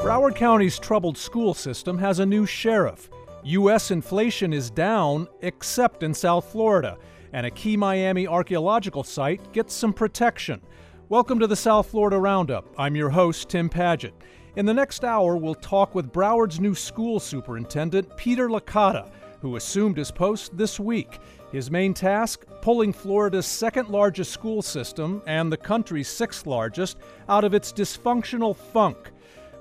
[0.00, 3.10] Broward County's troubled school system has a new sheriff.
[3.44, 3.90] U.S.
[3.90, 6.96] inflation is down, except in South Florida,
[7.34, 10.62] and a key Miami archaeological site gets some protection.
[11.10, 12.64] Welcome to the South Florida Roundup.
[12.78, 14.14] I'm your host, Tim Paget.
[14.56, 19.10] In the next hour, we'll talk with Broward's new school superintendent, Peter Licata,
[19.42, 21.18] who assumed his post this week.
[21.52, 26.96] His main task pulling Florida's second largest school system and the country's sixth largest
[27.28, 29.12] out of its dysfunctional funk.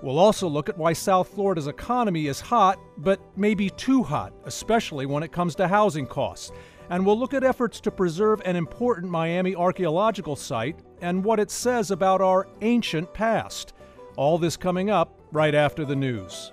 [0.02, 5.06] We'll also look at why South Florida's economy is hot, but maybe too hot, especially
[5.06, 6.52] when it comes to housing costs.
[6.90, 11.52] And we'll look at efforts to preserve an important Miami archaeological site and what it
[11.52, 13.74] says about our ancient past.
[14.16, 16.52] All this coming up right after the news.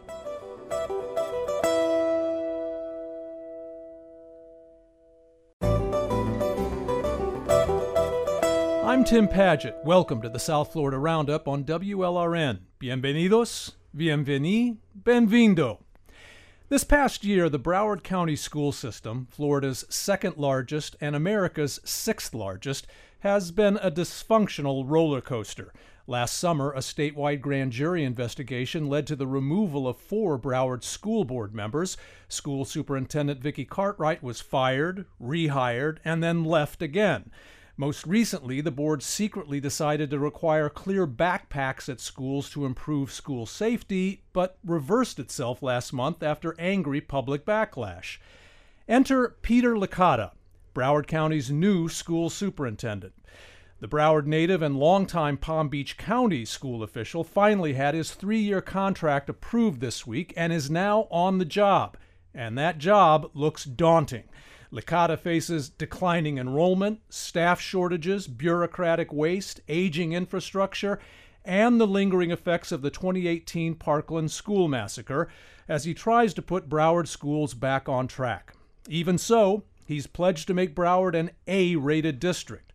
[9.06, 9.76] Tim Paget.
[9.84, 12.58] Welcome to the South Florida Roundup on WLRN.
[12.80, 15.78] Bienvenidos, bienveni, benvindo.
[16.70, 22.88] This past year, the Broward County school system, Florida's second largest and America's sixth largest,
[23.20, 25.72] has been a dysfunctional roller coaster.
[26.08, 31.24] Last summer, a statewide grand jury investigation led to the removal of four Broward school
[31.24, 31.96] board members.
[32.26, 37.30] School Superintendent Vicki Cartwright was fired, rehired, and then left again.
[37.78, 43.44] Most recently, the board secretly decided to require clear backpacks at schools to improve school
[43.44, 48.16] safety, but reversed itself last month after angry public backlash.
[48.88, 50.30] Enter Peter Licata,
[50.74, 53.12] Broward County's new school superintendent.
[53.80, 58.62] The Broward native and longtime Palm Beach County school official finally had his three year
[58.62, 61.98] contract approved this week and is now on the job.
[62.32, 64.24] And that job looks daunting.
[64.72, 70.98] Licata faces declining enrollment, staff shortages, bureaucratic waste, aging infrastructure,
[71.44, 75.28] and the lingering effects of the 2018 Parkland school massacre
[75.68, 78.54] as he tries to put Broward schools back on track.
[78.88, 82.72] Even so, he's pledged to make Broward an A rated district.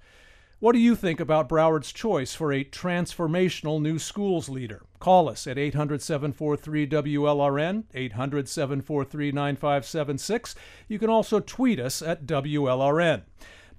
[0.61, 4.83] What do you think about Broward's choice for a transformational new schools leader?
[4.99, 10.53] Call us at 800 743 WLRN, 800 743 9576.
[10.88, 13.23] You can also tweet us at WLRN.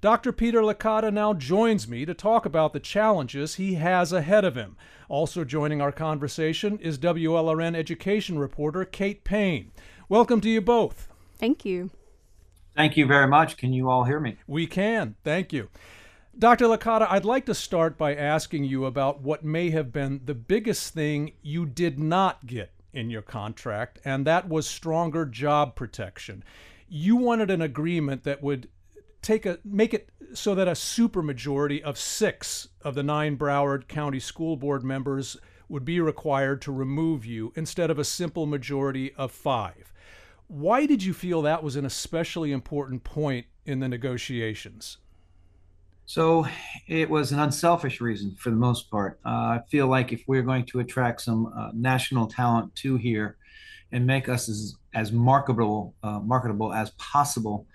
[0.01, 0.33] Dr.
[0.33, 4.75] Peter Licata now joins me to talk about the challenges he has ahead of him.
[5.07, 9.71] Also joining our conversation is WLRN education reporter Kate Payne.
[10.09, 11.07] Welcome to you both.
[11.37, 11.91] Thank you.
[12.75, 13.55] Thank you very much.
[13.55, 14.35] Can you all hear me?
[14.47, 15.15] We can.
[15.23, 15.69] Thank you.
[16.37, 16.65] Dr.
[16.65, 20.91] Licata, I'd like to start by asking you about what may have been the biggest
[20.91, 26.43] thing you did not get in your contract, and that was stronger job protection.
[26.87, 28.67] You wanted an agreement that would
[29.21, 34.19] take a make it so that a supermajority of six of the nine Broward County
[34.19, 35.37] School Board members
[35.69, 39.93] would be required to remove you instead of a simple majority of five.
[40.47, 44.97] Why did you feel that was an especially important point in the negotiations?
[46.05, 46.45] So
[46.87, 49.19] it was an unselfish reason for the most part.
[49.25, 53.37] Uh, I feel like if we're going to attract some uh, national talent to here
[53.91, 57.67] and make us as, as marketable, uh, marketable as possible,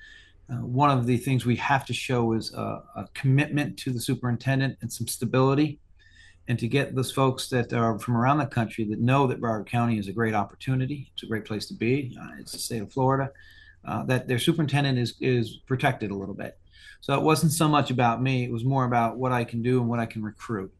[0.50, 4.00] uh, one of the things we have to show is a, a, commitment to the
[4.00, 5.78] superintendent and some stability.
[6.48, 9.66] And to get those folks that are from around the country that know that Broward
[9.66, 12.80] County is a great opportunity, it's a great place to be, uh, it's the state
[12.80, 13.30] of Florida,
[13.84, 16.58] uh, that their superintendent is, is protected a little bit.
[17.00, 19.80] So it wasn't so much about me; it was more about what I can do
[19.80, 20.72] and what I can recruit.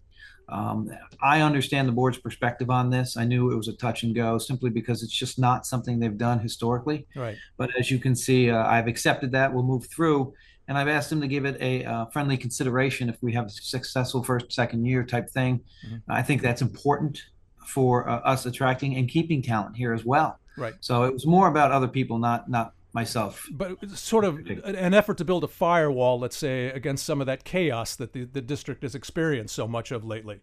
[0.48, 0.90] Um,
[1.22, 3.16] I understand the board's perspective on this.
[3.16, 6.16] I knew it was a touch and go simply because it's just not something they've
[6.16, 7.06] done historically.
[7.14, 7.36] Right.
[7.58, 9.52] But as you can see, uh, I've accepted that.
[9.52, 10.32] We'll move through,
[10.66, 13.50] and I've asked them to give it a uh, friendly consideration if we have a
[13.50, 15.60] successful first, second year type thing.
[15.86, 16.10] Mm-hmm.
[16.10, 17.22] I think that's important
[17.66, 20.38] for uh, us attracting and keeping talent here as well.
[20.56, 20.74] Right.
[20.80, 23.46] So it was more about other people, not not myself.
[23.50, 27.44] But sort of an effort to build a firewall, let's say, against some of that
[27.44, 30.40] chaos that the, the district has experienced so much of lately.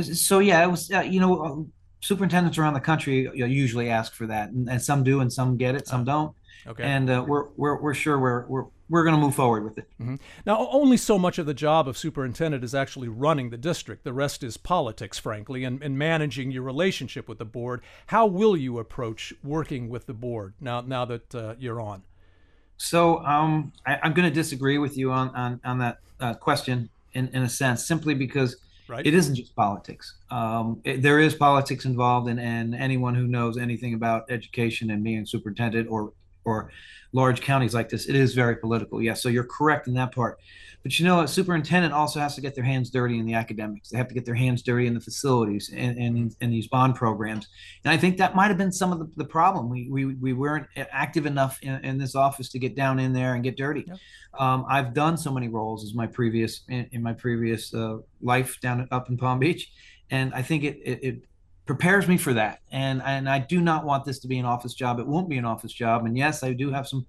[0.00, 1.56] So yeah, it was uh, you know uh,
[2.00, 5.74] superintendents around the country usually ask for that, and, and some do, and some get
[5.74, 6.34] it, some don't.
[6.66, 6.84] Okay.
[6.84, 9.88] And uh, we're, we're we're sure we're we're we're going to move forward with it.
[10.00, 10.16] Mm-hmm.
[10.46, 14.04] Now, only so much of the job of superintendent is actually running the district.
[14.04, 17.82] The rest is politics, frankly, and, and managing your relationship with the board.
[18.06, 22.02] How will you approach working with the board now, now that uh, you're on?
[22.78, 26.88] So um, I, am going to disagree with you on, on, on that uh, question
[27.12, 28.56] in, in a sense, simply because
[28.88, 29.06] right.
[29.06, 30.14] it isn't just politics.
[30.30, 35.02] Um, it, there is politics involved, and, and anyone who knows anything about education and
[35.02, 36.12] being superintendent or
[36.44, 36.70] or
[37.12, 39.02] large counties like this, it is very political.
[39.02, 40.38] Yes, so you're correct in that part.
[40.82, 43.88] But you know, a superintendent also has to get their hands dirty in the academics.
[43.88, 46.94] They have to get their hands dirty in the facilities and in, in, these bond
[46.94, 47.48] programs.
[47.84, 49.68] And I think that might have been some of the, the problem.
[49.68, 53.34] We, we, we weren't active enough in, in, this office to get down in there
[53.34, 53.84] and get dirty.
[53.86, 53.98] Yep.
[54.38, 58.60] Um, I've done so many roles as my previous in, in my previous uh, life
[58.60, 59.72] down up in Palm Beach,
[60.10, 61.27] and I think it, it, it
[61.68, 62.62] prepares me for that.
[62.72, 64.98] And and I do not want this to be an office job.
[64.98, 66.06] It won't be an office job.
[66.06, 67.06] And yes, I do have some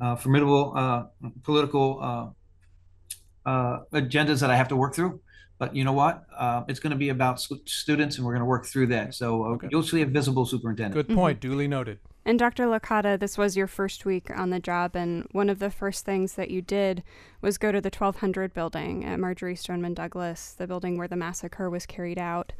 [0.00, 1.04] uh, formidable uh,
[1.42, 5.20] political uh, uh, agendas that I have to work through.
[5.58, 6.24] But you know what?
[6.36, 9.14] Uh, it's going to be about students, and we're going to work through that.
[9.14, 9.68] So uh, okay.
[9.70, 10.94] you'll see a visible superintendent.
[10.94, 11.40] Good point.
[11.40, 11.50] Mm-hmm.
[11.50, 11.98] Duly noted.
[12.24, 12.66] And Dr.
[12.66, 16.34] Licata, this was your first week on the job, and one of the first things
[16.34, 17.02] that you did
[17.40, 21.70] was go to the 1200 building at Marjory Stoneman Douglas, the building where the massacre
[21.70, 22.52] was carried out.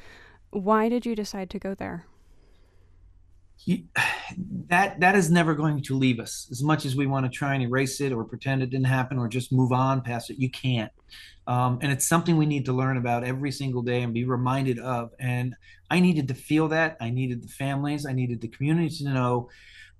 [0.53, 2.07] Why did you decide to go there?
[4.69, 6.49] that that is never going to leave us.
[6.51, 9.19] As much as we want to try and erase it or pretend it didn't happen
[9.19, 10.91] or just move on past it you can't.
[11.47, 14.79] Um, and it's something we need to learn about every single day and be reminded
[14.79, 15.11] of.
[15.19, 15.55] And
[15.91, 16.97] i needed to feel that.
[17.01, 18.05] I needed the families.
[18.05, 19.49] I needed the community to know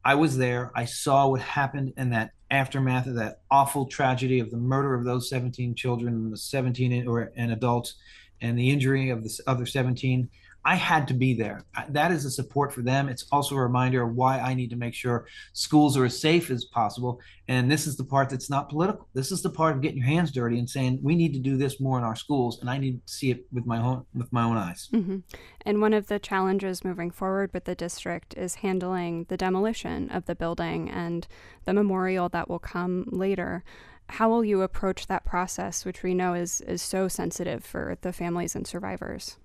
[0.05, 0.73] i was there.
[0.75, 5.05] I saw what happened in that aftermath of that awful tragedy of the murder of
[5.05, 7.95] those 17 children and the 17 or and adults
[8.41, 10.29] and the injury of the other 17
[10.65, 11.65] I had to be there.
[11.89, 13.09] That is a support for them.
[13.09, 16.51] It's also a reminder of why I need to make sure schools are as safe
[16.51, 17.21] as possible.
[17.49, 19.09] And this is the part that's not political.
[19.13, 21.57] This is the part of getting your hands dirty and saying we need to do
[21.57, 24.33] this more in our schools, and I need to see it with my own with
[24.33, 24.89] my own eyes.
[24.93, 25.19] Mm-hmm.
[25.67, 30.27] And one of the challenges moving forward with the district is handling the demolition of
[30.27, 31.27] the building and
[31.65, 33.65] the memorial that will come later
[34.09, 38.13] how will you approach that process, which we know is is so sensitive for the
[38.13, 39.39] families and survivors?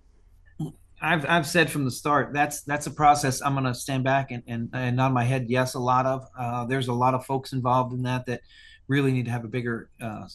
[1.01, 4.31] I've I've said from the start that's that's a process I'm going to stand back
[4.31, 7.25] and, and and nod my head yes a lot of uh, there's a lot of
[7.25, 8.41] folks involved in that that
[8.87, 10.27] really need to have a bigger uh,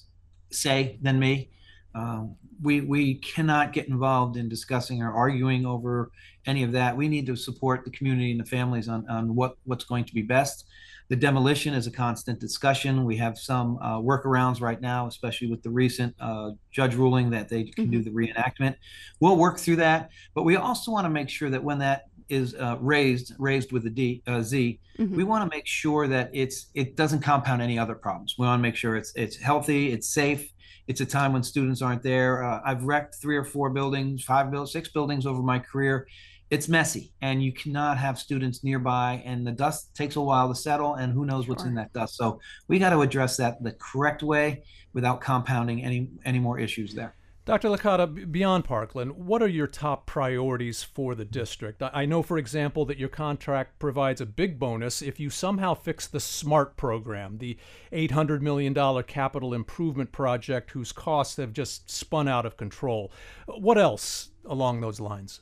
[0.51, 1.51] say than me.
[1.95, 6.11] Um, we we cannot get involved in discussing or arguing over
[6.47, 6.97] any of that.
[6.97, 10.15] We need to support the community and the families on on what what's going to
[10.15, 10.67] be best.
[11.13, 13.05] The demolition is a constant discussion.
[13.05, 17.51] We have some uh, workarounds right now, especially with the recent uh, judge ruling that
[17.51, 17.91] they can mm-hmm.
[17.91, 18.77] do the reenactment.
[19.21, 22.55] We'll work through that, but we also want to make sure that when that is
[22.55, 25.15] uh, raised raised with a D uh, Z, mm-hmm.
[25.15, 28.37] we want to make sure that it's it doesn't compound any other problems.
[28.39, 30.51] We want to make sure it's it's healthy, it's safe.
[30.87, 32.43] It's a time when students aren't there.
[32.43, 36.07] Uh, I've wrecked three or four buildings, five buildings, six buildings over my career
[36.53, 40.55] it's messy and you cannot have students nearby and the dust takes a while to
[40.55, 41.69] settle and who knows what's sure.
[41.71, 42.39] in that dust so
[42.69, 44.63] we got to address that the correct way
[44.93, 47.15] without compounding any any more issues there
[47.45, 47.71] Dr.
[47.71, 51.83] Licata, beyond Parkland, what are your top priorities for the district?
[51.83, 56.07] I know, for example, that your contract provides a big bonus if you somehow fix
[56.07, 57.59] the SMART program, the
[57.93, 58.73] $800 million
[59.03, 63.11] capital improvement project whose costs have just spun out of control.
[63.49, 65.41] What else along those lines?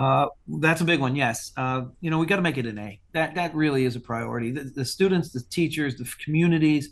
[0.00, 0.28] Uh,
[0.60, 1.14] that's a big one.
[1.14, 1.52] Yes.
[1.58, 2.98] Uh, you know, we got to make it an A.
[3.12, 4.50] That that really is a priority.
[4.50, 6.88] The, the, students, the teachers, the communities,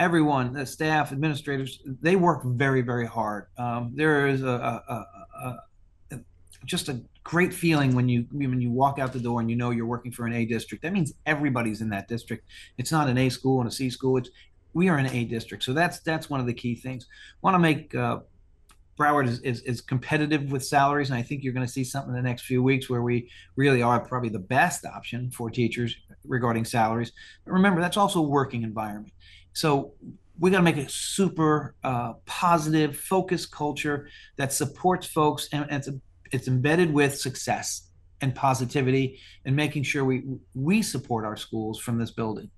[0.00, 3.46] everyone, the staff, administrators, they work very, very hard.
[3.56, 5.06] Um, there is a, a,
[5.44, 5.56] a,
[6.12, 6.18] a,
[6.64, 9.70] just a great feeling when you when you walk out the door and you know
[9.70, 10.82] you're working for an A district.
[10.82, 12.48] That means everybody's in that district.
[12.78, 14.16] It's not an A school and a C school.
[14.16, 14.30] It's
[14.74, 15.62] we are an A district.
[15.62, 17.06] So that's that's one of the key things.
[17.42, 18.20] Want to make uh,
[19.00, 22.10] Broward is, is, is, competitive with salaries, and I think you're going to see something
[22.10, 25.96] in the next few weeks where we really are probably the best option for teachers
[26.26, 27.12] regarding salaries.
[27.46, 29.14] But remember, that's also a working environment.
[29.54, 29.94] So
[30.38, 35.88] we got to make a super uh, positive, focused culture that supports folks, and it's
[35.88, 35.94] a,
[36.30, 37.88] it's embedded with success
[38.20, 42.50] and positivity, and making sure we we support our schools from this building.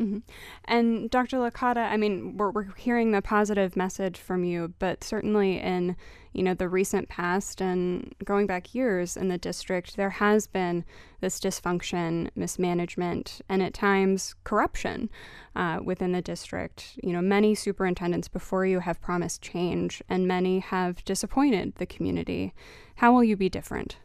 [0.00, 0.18] Mm-hmm.
[0.64, 1.38] And Dr.
[1.38, 5.96] Licata, I mean, we're, we're hearing the positive message from you, but certainly in
[6.32, 10.84] you know the recent past and going back years in the district, there has been
[11.20, 15.10] this dysfunction, mismanagement, and at times corruption
[15.54, 16.98] uh, within the district.
[17.02, 22.52] You know, many superintendents before you have promised change, and many have disappointed the community.
[22.96, 23.98] How will you be different?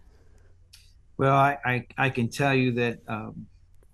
[1.17, 2.99] Well, I I, I can tell you that.
[3.07, 3.47] Um,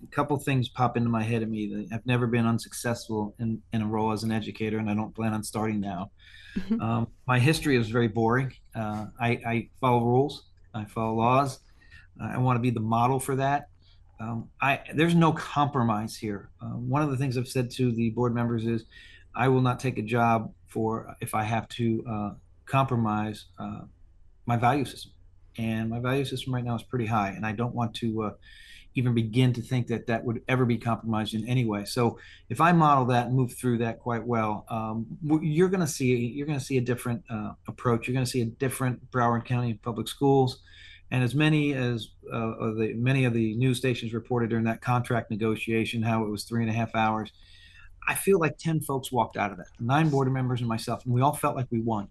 [0.04, 1.88] a couple things pop into my head immediately.
[1.92, 5.34] I've never been unsuccessful in, in a role as an educator, and I don't plan
[5.34, 6.12] on starting now.
[6.58, 6.82] Mm-hmm.
[6.82, 8.54] Um, my history is very boring.
[8.74, 11.60] Uh, I, I, follow rules, I follow laws.
[12.20, 13.70] Uh, I want to be the model for that.
[14.20, 16.50] Um, I there's no compromise here.
[16.62, 18.86] Uh, one of the things I've said to the board members is,
[19.36, 22.32] I will not take a job for if I have to uh,
[22.66, 23.82] compromise uh,
[24.46, 25.12] my value system.
[25.58, 28.32] And my value system right now is pretty high, and I don't want to uh,
[28.96, 31.84] even begin to think that that would ever be compromised in any way.
[31.86, 32.18] So
[32.50, 36.16] if I model that and move through that quite well, um, you're going to see
[36.16, 38.08] you're going to see a different uh, approach.
[38.08, 40.60] You're going to see a different Broward County Public Schools,
[41.12, 45.30] and as many as uh, the many of the news stations reported during that contract
[45.30, 47.32] negotiation, how it was three and a half hours.
[48.08, 51.14] I feel like ten folks walked out of that, nine board members and myself, and
[51.14, 52.08] we all felt like we won.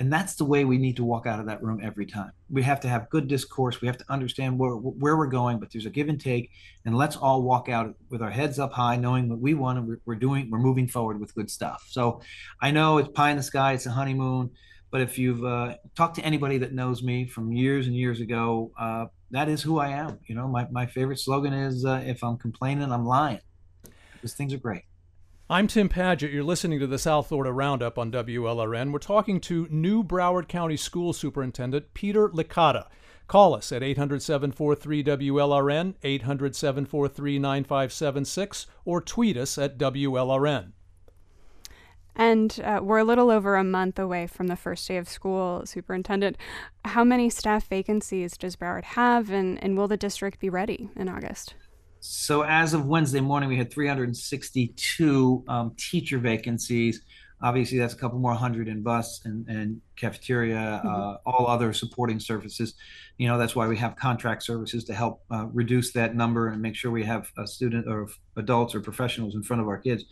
[0.00, 2.32] And that's the way we need to walk out of that room every time.
[2.50, 3.80] We have to have good discourse.
[3.80, 6.50] We have to understand where, where we're going, but there's a give and take.
[6.84, 9.96] And let's all walk out with our heads up high, knowing what we want and
[10.04, 11.84] we're, doing, we're moving forward with good stuff.
[11.88, 12.20] So
[12.60, 14.50] I know it's pie in the sky, it's a honeymoon.
[14.90, 18.72] But if you've uh, talked to anybody that knows me from years and years ago,
[18.78, 20.18] uh, that is who I am.
[20.26, 23.40] You know, my, my favorite slogan is uh, if I'm complaining, I'm lying.
[24.12, 24.82] Because things are great.
[25.50, 26.32] I'm Tim Paget.
[26.32, 28.92] You're listening to the South Florida Roundup on WLRN.
[28.92, 32.86] We're talking to new Broward County School Superintendent Peter Licata.
[33.28, 40.72] Call us at 800 743 WLRN, 800 743 9576, or tweet us at WLRN.
[42.16, 45.66] And uh, we're a little over a month away from the first day of school,
[45.66, 46.38] Superintendent.
[46.86, 51.10] How many staff vacancies does Broward have, and, and will the district be ready in
[51.10, 51.54] August?
[52.06, 57.00] So as of Wednesday morning, we had 362 um, teacher vacancies.
[57.40, 60.86] Obviously, that's a couple more hundred in bus and, and cafeteria, mm-hmm.
[60.86, 62.74] uh, all other supporting services.
[63.16, 66.60] You know, that's why we have contract services to help uh, reduce that number and
[66.60, 70.04] make sure we have a student or adults or professionals in front of our kids.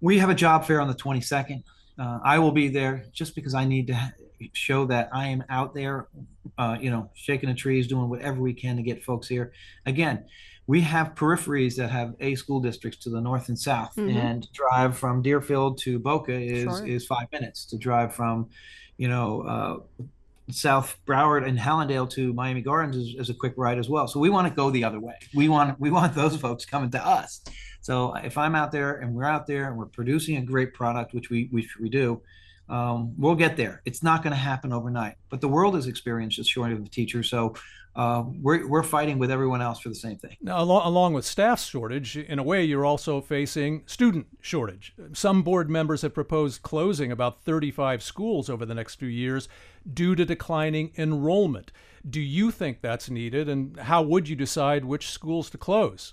[0.00, 1.62] We have a job fair on the 22nd.
[1.98, 4.14] Uh, I will be there just because I need to
[4.54, 6.08] show that I am out there,
[6.56, 9.52] uh, you know, shaking the trees, doing whatever we can to get folks here.
[9.84, 10.24] Again,
[10.66, 14.16] we have peripheries that have A school districts to the north and south, mm-hmm.
[14.16, 16.86] and drive from Deerfield to Boca is sure.
[16.86, 17.64] is five minutes.
[17.66, 18.48] To drive from,
[18.96, 20.04] you know, uh,
[20.50, 24.06] South Broward and Hallandale to Miami Gardens is, is, a quick ride as well.
[24.06, 25.14] So we want to go the other way.
[25.34, 27.42] We want we want those folks coming to us.
[27.80, 31.14] So if I'm out there and we're out there and we're producing a great product,
[31.14, 32.20] which we which we do,
[32.68, 33.82] um, we'll get there.
[33.84, 37.30] It's not going to happen overnight, but the world has experienced a shortage of teachers.
[37.30, 37.54] So
[37.96, 40.36] uh, we're, we're fighting with everyone else for the same thing.
[40.42, 44.94] Now, along, along with staff shortage, in a way, you're also facing student shortage.
[45.14, 49.48] Some board members have proposed closing about 35 schools over the next few years
[49.90, 51.72] due to declining enrollment.
[52.08, 56.12] Do you think that's needed, and how would you decide which schools to close?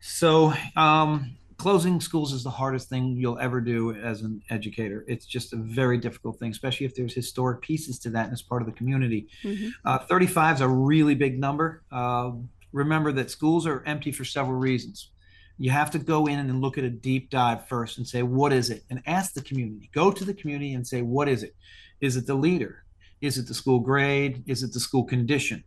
[0.00, 5.04] So, um, closing schools is the hardest thing you'll ever do as an educator.
[5.06, 8.40] It's just a very difficult thing, especially if there's historic pieces to that and it's
[8.40, 9.28] part of the community.
[9.42, 9.68] Mm-hmm.
[9.84, 11.82] Uh, 35 is a really big number.
[11.92, 12.30] Uh,
[12.72, 15.10] remember that schools are empty for several reasons.
[15.58, 18.54] You have to go in and look at a deep dive first and say, what
[18.54, 18.82] is it?
[18.88, 19.90] And ask the community.
[19.92, 21.54] Go to the community and say, what is it?
[22.00, 22.84] Is it the leader?
[23.20, 24.42] Is it the school grade?
[24.46, 25.62] Is it the school condition?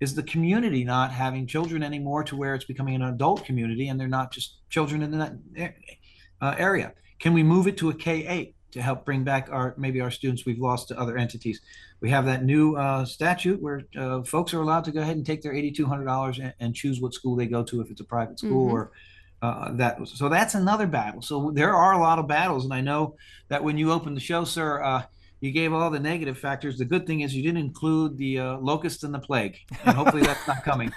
[0.00, 3.98] Is the community not having children anymore to where it's becoming an adult community and
[3.98, 5.34] they're not just children in that
[6.40, 6.92] uh, area?
[7.18, 10.44] Can we move it to a k8 to help bring back our maybe our students
[10.46, 11.60] we've lost to other entities?
[12.00, 15.26] We have that new uh, statute where uh, folks are allowed to go ahead and
[15.26, 18.38] take their $8200 and, and, choose what school they go to if it's a private
[18.38, 18.74] school mm-hmm.
[18.74, 18.92] or
[19.42, 21.22] uh, that so that's another battle.
[21.22, 23.16] So there are a lot of battles and i know
[23.48, 25.02] that when you open the show sir uh,
[25.40, 26.78] you gave all the negative factors.
[26.78, 30.22] The good thing is you didn't include the uh, locust and the plague, and hopefully
[30.22, 30.92] that's not coming.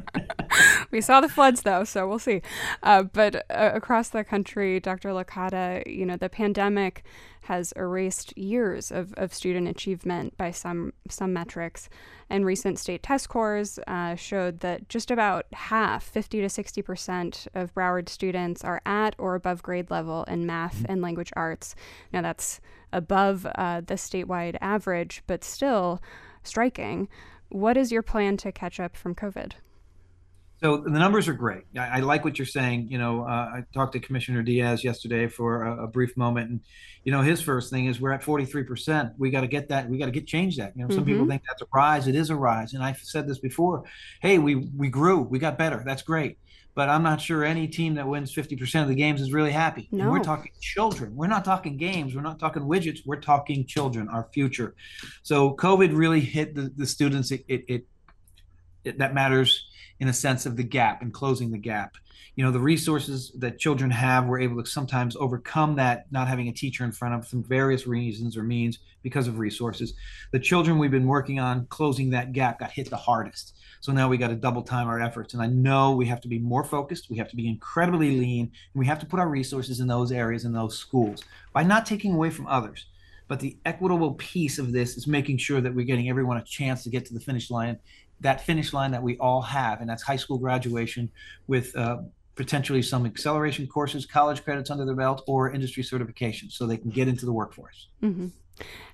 [0.90, 2.42] we saw the floods though, so we'll see.
[2.82, 5.10] Uh, but uh, across the country, Dr.
[5.10, 7.04] Licata, you know, the pandemic
[7.42, 11.88] has erased years of, of student achievement by some some metrics.
[12.30, 17.48] And recent state test scores uh, showed that just about half, 50 to 60 percent
[17.54, 20.92] of Broward students are at or above grade level in math mm-hmm.
[20.92, 21.74] and language arts.
[22.12, 22.60] Now that's
[22.92, 26.00] above uh, the statewide average, but still
[26.42, 27.08] striking.
[27.48, 29.52] What is your plan to catch up from COVID?
[30.62, 31.64] So the numbers are great.
[31.76, 32.86] I, I like what you're saying.
[32.88, 36.60] You know, uh, I talked to Commissioner Diaz yesterday for a, a, brief moment, and
[37.02, 39.12] you know, his first thing is we're at 43 percent.
[39.18, 39.88] We got to get that.
[39.88, 40.76] We got to get change that.
[40.76, 41.12] You know, some mm-hmm.
[41.12, 42.06] people think that's a rise.
[42.06, 43.82] It is a rise, and I've said this before.
[44.20, 45.22] Hey, we we grew.
[45.22, 45.82] We got better.
[45.84, 46.38] That's great
[46.74, 49.88] but I'm not sure any team that wins 50% of the games is really happy.
[49.92, 50.04] No.
[50.04, 51.14] And we're talking children.
[51.14, 52.14] We're not talking games.
[52.14, 53.00] We're not talking widgets.
[53.04, 54.74] We're talking children, our future.
[55.22, 57.30] So COVID really hit the, the students.
[57.30, 57.86] It, it, it,
[58.84, 59.66] it that matters
[60.00, 61.96] in a sense of the gap and closing the gap.
[62.34, 66.48] You know, the resources that children have, we're able to sometimes overcome that not having
[66.48, 69.92] a teacher in front of them, various reasons or means because of resources.
[70.30, 74.08] The children we've been working on closing that gap got hit the hardest so now
[74.08, 75.34] we got to double time our efforts.
[75.34, 77.10] And I know we have to be more focused.
[77.10, 78.42] We have to be incredibly lean.
[78.42, 81.84] And we have to put our resources in those areas in those schools by not
[81.84, 82.86] taking away from others.
[83.26, 86.84] But the equitable piece of this is making sure that we're getting everyone a chance
[86.84, 87.76] to get to the finish line,
[88.22, 91.10] that finish line that we all have, and that's high school graduation
[91.46, 91.98] with uh,
[92.34, 96.90] potentially some acceleration courses, college credits under their belt, or industry certification so they can
[96.90, 97.88] get into the workforce.
[98.02, 98.28] Mm-hmm.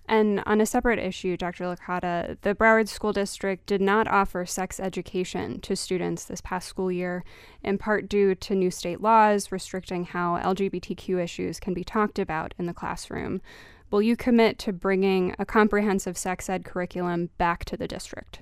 [0.07, 1.65] And on a separate issue, Dr.
[1.65, 6.91] Licata, the Broward School District did not offer sex education to students this past school
[6.91, 7.25] year,
[7.63, 12.55] in part due to new state laws restricting how LGBTQ issues can be talked about
[12.59, 13.43] in the classroom.
[13.91, 18.41] Will you commit to bringing a comprehensive sex ed curriculum back to the district?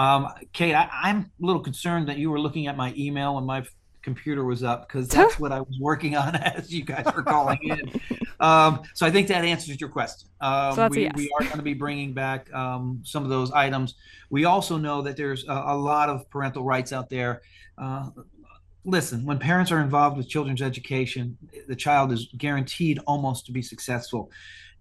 [0.00, 3.44] Um, Kate, I, am a little concerned that you were looking at my email when
[3.44, 3.66] my
[4.00, 7.58] computer was up because that's what I was working on as you guys were calling
[7.62, 8.00] in.
[8.40, 10.30] Um, so I think that answers your question.
[10.40, 11.12] Um, so we, yes.
[11.14, 13.96] we, are going to be bringing back um, some of those items.
[14.30, 17.42] We also know that there's a, a lot of parental rights out there.
[17.76, 18.08] Uh,
[18.86, 21.36] listen, when parents are involved with children's education,
[21.68, 24.30] the child is guaranteed almost to be successful.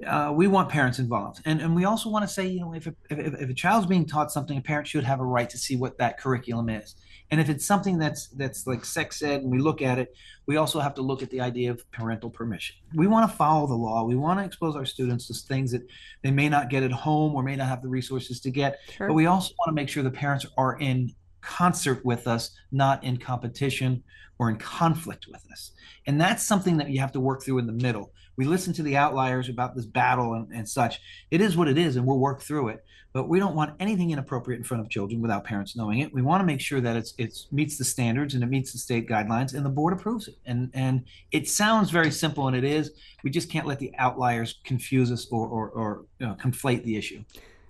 [0.06, 2.88] Uh, we want parents involved, and and we also want to say, you know, if
[2.88, 5.58] a, if, if a child's being taught something, a parent should have a right to
[5.58, 6.96] see what that curriculum is.
[7.32, 10.16] And if it's something that's that's like sex ed, and we look at it,
[10.46, 12.78] we also have to look at the idea of parental permission.
[12.96, 14.04] We want to follow the law.
[14.06, 15.84] We want to expose our students to things that
[16.24, 18.80] they may not get at home or may not have the resources to get.
[18.96, 19.08] Sure.
[19.10, 23.04] But we also want to make sure the parents are in concert with us, not
[23.04, 24.04] in competition
[24.40, 25.72] or in conflict with us.
[26.08, 28.12] And that's something that you have to work through in the middle.
[28.40, 31.02] We listen to the outliers about this battle and, and such.
[31.30, 32.86] It is what it is, and we'll work through it.
[33.12, 36.14] But we don't want anything inappropriate in front of children without parents knowing it.
[36.14, 38.78] We want to make sure that it's it meets the standards and it meets the
[38.78, 40.38] state guidelines, and the board approves it.
[40.46, 41.04] And and
[41.34, 42.92] it sounds very simple, and it is.
[43.26, 46.96] We just can't let the outliers confuse us or or, or you know, conflate the
[46.96, 47.26] issue.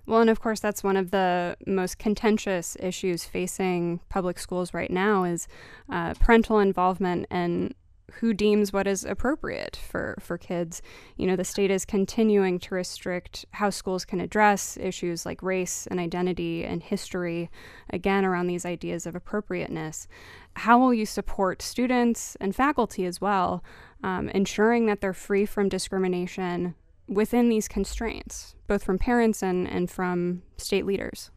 [0.06, 4.92] Well, and of course, that's one of the most contentious issues facing public schools right
[4.92, 5.48] now is
[5.90, 7.74] uh, parental involvement and
[8.20, 10.82] who deems what is appropriate for, for kids.
[11.18, 15.88] You know, the state is continuing to restrict how schools can address issues like race
[15.88, 17.50] and identity and history,
[17.90, 20.08] again, around these ideas of appropriateness.
[20.56, 23.64] How will you support students and faculty as well,
[24.04, 26.76] um, ensuring that they're free from discrimination
[27.08, 31.32] within these constraints, both from parents and, and from state leaders?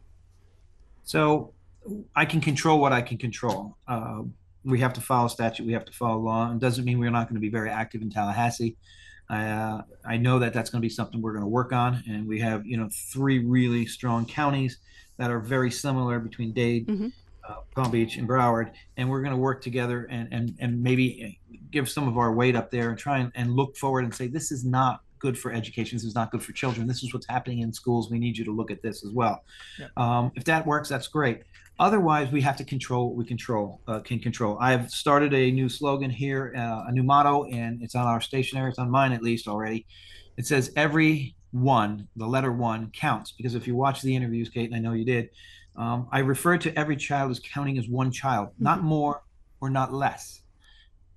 [1.03, 1.53] So
[2.15, 3.77] I can control what I can control.
[3.87, 4.23] Uh,
[4.65, 6.51] we have to follow statute, we have to follow law.
[6.51, 8.77] It doesn't mean we're not going to be very active in Tallahassee.
[9.29, 12.03] I, uh, I know that that's going to be something we're going to work on,
[12.07, 14.77] and we have you know three really strong counties
[15.17, 17.07] that are very similar between Dade, mm-hmm.
[17.47, 21.39] uh, Palm Beach, and Broward, and we're going to work together and and and maybe
[21.71, 24.27] give some of our weight up there and try and, and look forward and say
[24.27, 25.95] this is not good for education.
[25.95, 26.85] This is not good for children.
[26.85, 28.11] This is what's happening in schools.
[28.11, 29.45] We need you to look at this as well.
[29.95, 31.43] Um, if that works, that's great.
[31.79, 34.57] Otherwise, we have to control what we control uh, can control.
[34.59, 38.69] I've started a new slogan here, uh, a new motto, and it's on our stationery.
[38.69, 39.87] It's on mine at least already.
[40.35, 43.31] It says every one, the letter one counts.
[43.31, 45.29] Because if you watch the interviews, Kate, and I know you did,
[45.77, 48.65] um, I refer to every child as counting as one child, mm-hmm.
[48.65, 49.23] not more
[49.61, 50.42] or not less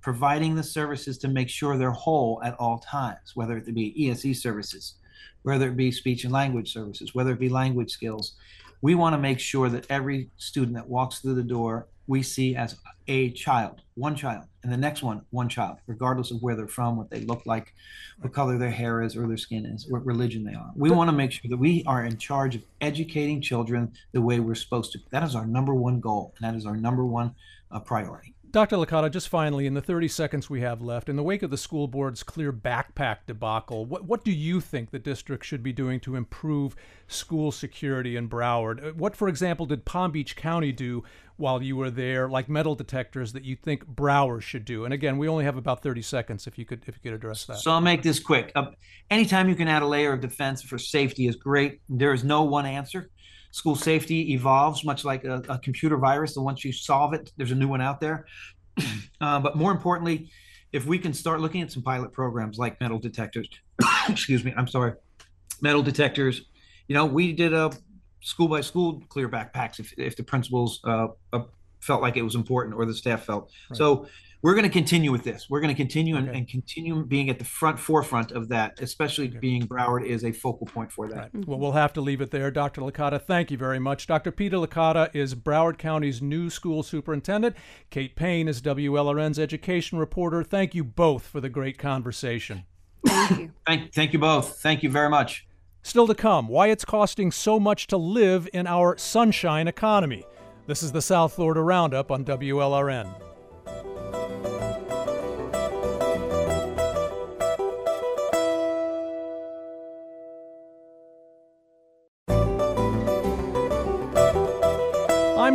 [0.06, 4.40] providing the services to make sure they're whole at all times, whether it be ESE
[4.40, 4.94] services,
[5.42, 8.36] whether it be speech and language services, whether it be language skills.
[8.82, 12.54] We want to make sure that every student that walks through the door we see
[12.54, 12.76] as
[13.08, 16.96] a child, one child, and the next one, one child, regardless of where they're from,
[16.96, 17.74] what they look like,
[18.20, 20.70] what color their hair is or their skin is, what religion they are.
[20.76, 24.38] We want to make sure that we are in charge of educating children the way
[24.38, 25.00] we're supposed to.
[25.10, 27.34] That is our number one goal, and that is our number one
[27.72, 28.35] uh, priority.
[28.56, 28.76] Dr.
[28.76, 31.58] Licata, just finally, in the 30 seconds we have left, in the wake of the
[31.58, 36.00] school board's clear backpack debacle, what, what do you think the district should be doing
[36.00, 36.74] to improve
[37.06, 38.82] school security in Broward?
[38.82, 41.04] Uh, what, for example, did Palm Beach County do
[41.36, 44.86] while you were there, like metal detectors, that you think Broward should do?
[44.86, 47.44] And again, we only have about 30 seconds if you could if you could address
[47.44, 47.58] that.
[47.58, 48.52] So I'll make this quick.
[48.54, 48.68] Uh,
[49.10, 51.82] anytime you can add a layer of defense for safety is great.
[51.90, 53.10] There is no one answer
[53.56, 57.52] school safety evolves much like a, a, computer virus and once you solve it there's
[57.52, 58.26] a new one out there
[59.22, 60.28] uh, but more importantly
[60.74, 63.48] if we can start looking at some pilot programs like metal detectors
[64.10, 64.92] excuse me i'm sorry
[65.62, 66.42] metal detectors
[66.86, 67.72] you know we did a
[68.20, 71.40] school by school clear backpacks if, if the principals uh, uh,
[71.80, 73.78] felt like it was important or the staff felt right.
[73.78, 74.06] so
[74.46, 75.50] we're going to continue with this.
[75.50, 76.28] We're going to continue okay.
[76.28, 79.38] and, and, continue being at the front forefront of that, especially okay.
[79.38, 81.16] being Broward is a focal point for that.
[81.16, 81.32] Right.
[81.32, 81.50] Mm-hmm.
[81.50, 82.52] Well, we'll have to leave it there.
[82.52, 82.82] Dr.
[82.82, 84.06] Licata, thank you very much.
[84.06, 84.30] Dr.
[84.30, 87.56] Peter Licata is Broward County's new school superintendent.
[87.90, 90.44] Kate Payne is WLRN's education reporter.
[90.44, 92.66] Thank you both for the great conversation.
[93.04, 93.52] Thank you.
[93.66, 94.60] thank, thank you both.
[94.60, 95.44] Thank you very much.
[95.82, 100.24] Still to come, why it's costing so much to live in our sunshine economy.
[100.68, 103.25] This is the South Florida Roundup on WLRN.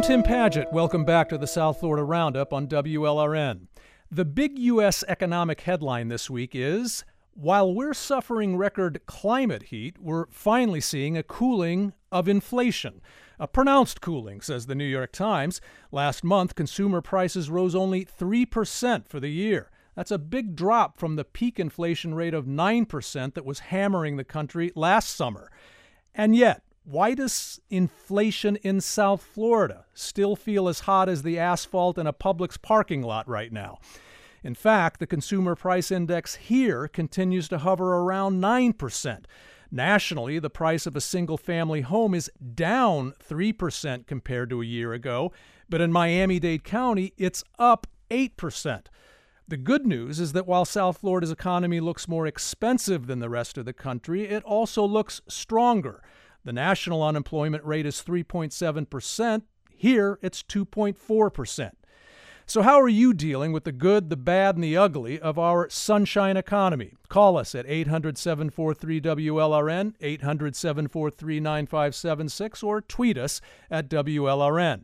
[0.01, 0.73] I'm Tim Paget.
[0.73, 3.67] Welcome back to the South Florida Roundup on WLRN.
[4.09, 5.03] The big U.S.
[5.07, 11.21] economic headline this week is While we're suffering record climate heat, we're finally seeing a
[11.21, 12.99] cooling of inflation.
[13.37, 15.61] A pronounced cooling, says the New York Times.
[15.91, 19.69] Last month, consumer prices rose only 3% for the year.
[19.95, 24.23] That's a big drop from the peak inflation rate of 9% that was hammering the
[24.23, 25.51] country last summer.
[26.15, 31.97] And yet, why does inflation in South Florida still feel as hot as the asphalt
[31.97, 33.79] in a Publix parking lot right now?
[34.43, 39.25] In fact, the consumer price index here continues to hover around 9%.
[39.71, 44.93] Nationally, the price of a single family home is down 3% compared to a year
[44.93, 45.31] ago,
[45.69, 48.87] but in Miami Dade County, it's up 8%.
[49.47, 53.57] The good news is that while South Florida's economy looks more expensive than the rest
[53.57, 56.01] of the country, it also looks stronger.
[56.43, 59.43] The national unemployment rate is 3.7%.
[59.75, 61.71] Here, it's 2.4%.
[62.47, 65.69] So, how are you dealing with the good, the bad, and the ugly of our
[65.69, 66.95] sunshine economy?
[67.07, 74.81] Call us at 800 743 WLRN, 800 743 9576, or tweet us at WLRN.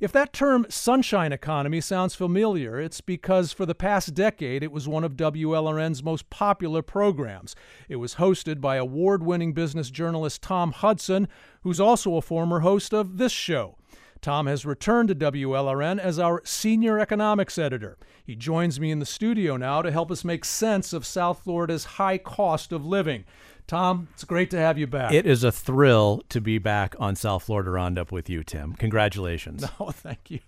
[0.00, 4.86] If that term sunshine economy sounds familiar, it's because for the past decade it was
[4.86, 7.56] one of WLRN's most popular programs.
[7.88, 11.26] It was hosted by award winning business journalist Tom Hudson,
[11.62, 13.76] who's also a former host of this show.
[14.20, 17.98] Tom has returned to WLRN as our senior economics editor.
[18.24, 21.84] He joins me in the studio now to help us make sense of South Florida's
[21.84, 23.24] high cost of living.
[23.68, 25.12] Tom, it's great to have you back.
[25.12, 28.72] It is a thrill to be back on South Florida Roundup with you, Tim.
[28.72, 29.64] Congratulations.
[29.78, 30.40] No, thank you.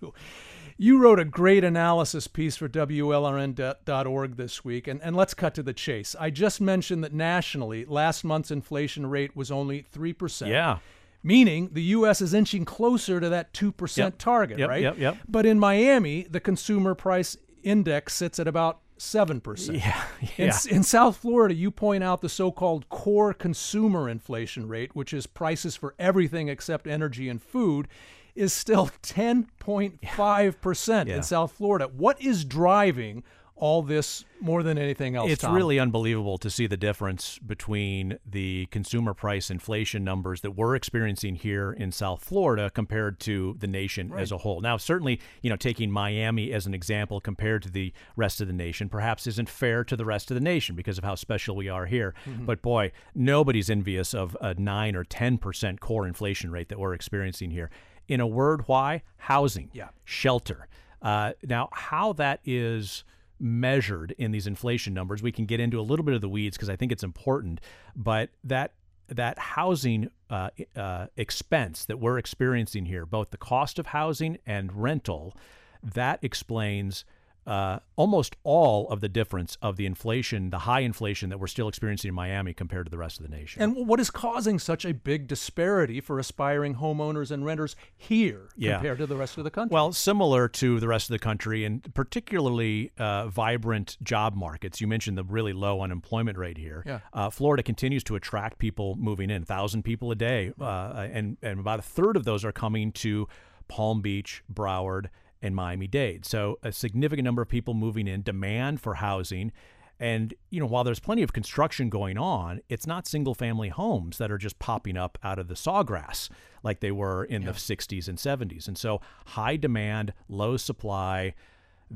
[0.77, 5.63] You wrote a great analysis piece for WLRN.org this week, and, and let's cut to
[5.63, 6.15] the chase.
[6.19, 10.47] I just mentioned that nationally, last month's inflation rate was only 3%.
[10.47, 10.79] Yeah.
[11.23, 12.19] Meaning the U.S.
[12.21, 14.17] is inching closer to that 2% Yep.
[14.17, 14.81] target, Yep, right?
[14.81, 15.17] yep, yep.
[15.27, 19.79] But in Miami, the consumer price index sits at about 7%.
[19.79, 20.03] Yeah.
[20.37, 20.57] In, Yeah.
[20.69, 25.25] in South Florida, you point out the so called core consumer inflation rate, which is
[25.27, 27.87] prices for everything except energy and food,
[28.35, 31.15] is still 10.5% Yeah.
[31.15, 31.87] in South Florida.
[31.87, 33.23] What is driving
[33.61, 35.29] all this more than anything else?
[35.31, 35.53] It's Tom?
[35.53, 41.35] really unbelievable to see the difference between the consumer price inflation numbers that we're experiencing
[41.35, 44.61] here in South Florida compared to the nation as a whole.
[44.61, 48.53] Now, certainly, you know, taking Miami as an example compared to the rest of the
[48.53, 51.69] nation perhaps isn't fair to the rest of the nation because of how special we
[51.69, 52.15] are here.
[52.25, 52.45] Mm-hmm.
[52.45, 57.51] But boy, nobody's envious of a 9 or 10% core inflation rate that we're experiencing
[57.51, 57.69] here.
[58.07, 59.03] In a word, why?
[59.17, 59.89] Housing, Yeah.
[60.03, 60.67] shelter.
[61.01, 63.03] Uh, now, how that is
[63.41, 65.21] measured in these inflation numbers.
[65.21, 67.59] We can get into a little bit of the weeds because I think it's important,
[67.95, 68.73] but that
[69.07, 74.71] that housing uh, uh, expense that we're experiencing here, both the cost of housing and
[74.71, 75.35] rental,
[75.83, 77.03] that explains
[77.47, 81.67] uh, almost all of the difference of the inflation, the high inflation that we're still
[81.67, 83.61] experiencing in Miami compared to the rest of the nation.
[83.61, 88.73] And what is causing such a big disparity for aspiring homeowners and renters here Yeah.
[88.75, 89.73] compared to the rest of the country?
[89.73, 94.79] Well, similar to the rest of the country, and particularly uh, vibrant job markets.
[94.79, 96.83] You mentioned the really low unemployment rate here.
[96.85, 96.99] Yeah.
[97.13, 101.59] Uh, Florida continues to attract people moving in, thousand people a day, uh, and and
[101.59, 103.27] about a third of those are coming to
[103.67, 105.07] Palm Beach, Broward,
[105.41, 106.25] and Miami Dade.
[106.25, 109.51] So a significant number of people moving in, demand for housing.
[109.99, 114.31] And you know, while there's plenty of construction going on, it's not single-family homes that
[114.31, 116.29] are just popping up out of the sawgrass
[116.63, 118.67] like they were in the 60s and 70s.
[118.67, 121.33] And so, high demand, low supply,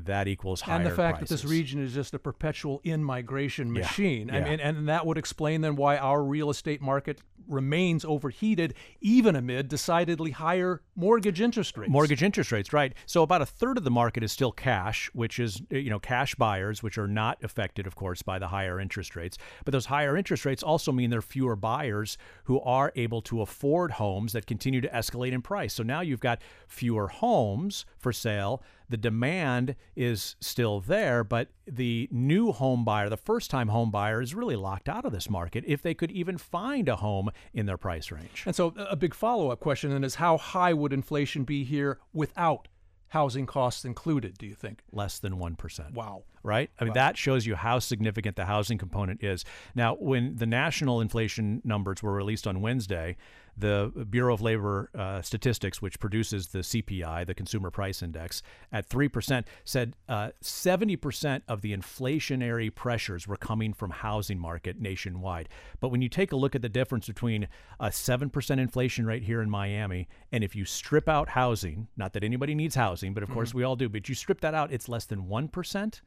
[0.04, 3.82] that equals higher and the fact that this region is just a perpetual in-migration Yeah,
[3.82, 4.30] machine.
[4.30, 9.36] I mean, and that would explain then why our real estate market remains overheated, even
[9.36, 11.90] amid decidedly higher mortgage interest rates.
[11.90, 12.92] Mortgage interest rates, right?
[13.06, 16.34] So about a third of the market is still cash, which is you know cash
[16.34, 19.38] buyers, which are not affected, of course, by the higher interest rates.
[19.64, 23.42] But those higher interest rates also mean there are fewer buyers who are able to
[23.42, 25.74] afford homes that continue to escalate in price.
[25.74, 28.62] So now you've got fewer homes for sale.
[28.88, 34.22] The demand is still there, but the new home buyer, the first time home buyer,
[34.22, 37.66] is really locked out of this market if they could even find a home in
[37.66, 38.44] their price range.
[38.46, 41.98] And so, uh, a big follow-up question then is: How high would inflation be here
[42.12, 42.68] without
[43.08, 44.36] housing costs included?
[44.38, 44.82] Do you think?
[44.92, 45.94] Less than 1%.
[45.94, 46.24] Wow.
[46.42, 46.70] right?
[46.78, 46.94] I mean, wow.
[46.94, 49.44] that shows you how significant the housing component is.
[49.74, 53.16] Now, when the national inflation numbers were released on Wednesday,
[53.56, 58.88] the Bureau of Labor uh, Statistics, which produces the CPI, the Consumer Price Index, at
[58.88, 65.48] 3%, said uh, 70% of the inflationary pressures were coming from housing market nationwide.
[65.80, 67.48] But when you take a look at the difference between
[67.80, 72.24] a 7% inflation rate here in Miami, and if you strip out housing, not that
[72.24, 73.38] anybody needs housing, but of mm-hmm.
[73.38, 76.00] course we all do, but you strip that out, it's less than 1%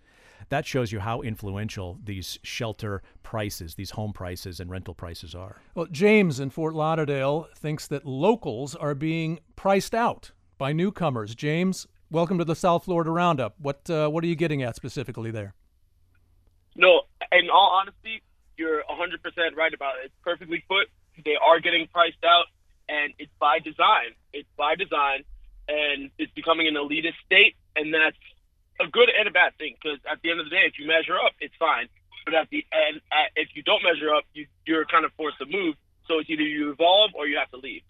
[0.50, 5.58] that shows you how influential these shelter prices, these home prices and rental prices are.
[5.76, 11.36] Well, James in Fort Lauderdale thinks that locals are being priced out by newcomers.
[11.36, 13.56] James, welcome to the South Florida Roundup.
[13.60, 15.54] What uh, what are you getting at specifically there?
[16.76, 18.22] No, in all honesty,
[18.58, 20.06] you're 100% right about it.
[20.06, 20.88] It's perfectly put.
[21.24, 22.46] They are getting priced out,
[22.88, 24.16] and it's by design.
[24.34, 25.24] It's by design,
[25.68, 28.18] and it's becoming an elitist state, and that's
[28.80, 30.88] a good and a bad thing because at the end of the day, if you
[30.88, 31.88] measure up, it's fine.
[32.26, 35.38] But at the end, at, if you don't measure up, you, you're kind of forced
[35.39, 35.76] to move.
[36.08, 37.82] So it's either you evolve or you have to leave.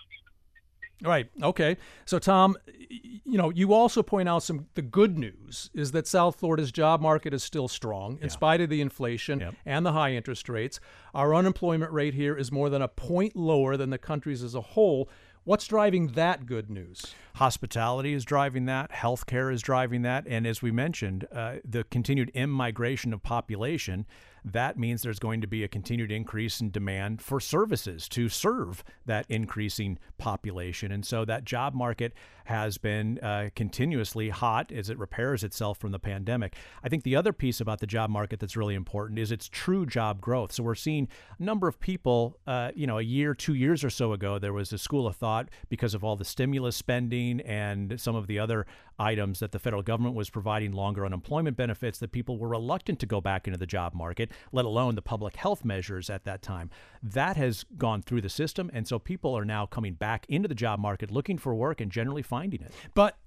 [1.02, 1.30] Right.
[1.42, 1.78] Okay.
[2.06, 2.58] So Tom,
[2.90, 7.00] you know, you also point out some the good news is that South Florida's job
[7.00, 8.28] market is still strong in yeah.
[8.28, 9.56] spite of the inflation yep.
[9.66, 10.82] and the high interest rates.
[11.14, 14.62] Our unemployment rate here is more than a point lower than the country's as a
[14.62, 15.10] whole.
[15.50, 17.16] What's driving that good news?
[17.38, 18.92] Hospitality is driving that.
[18.92, 20.28] Healthcare is driving that.
[20.28, 24.06] And as we mentioned, uh, the continued immigration of population
[24.46, 28.84] that means there's going to be a continued increase in demand for services to serve
[29.06, 30.92] that increasing population.
[30.92, 32.14] And so that job market
[32.50, 36.56] has been uh, continuously hot as it repairs itself from the pandemic.
[36.84, 39.86] I think the other piece about the job market that's really important is its true
[39.86, 40.52] job growth.
[40.52, 41.08] So we're seeing
[41.40, 44.52] a number of people, uh, you know, a year, two years or so ago, there
[44.52, 48.40] was a school of thought because of all the stimulus spending and some of the
[48.40, 48.66] other
[48.98, 53.06] items that the federal government was providing longer unemployment benefits that people were reluctant to
[53.06, 56.72] go back into the job market, let alone the public health measures at that time.
[57.04, 58.72] That has gone through the system.
[58.74, 61.92] And so people are now coming back into the job market looking for work and
[61.92, 62.72] generally finding it.
[62.94, 63.18] But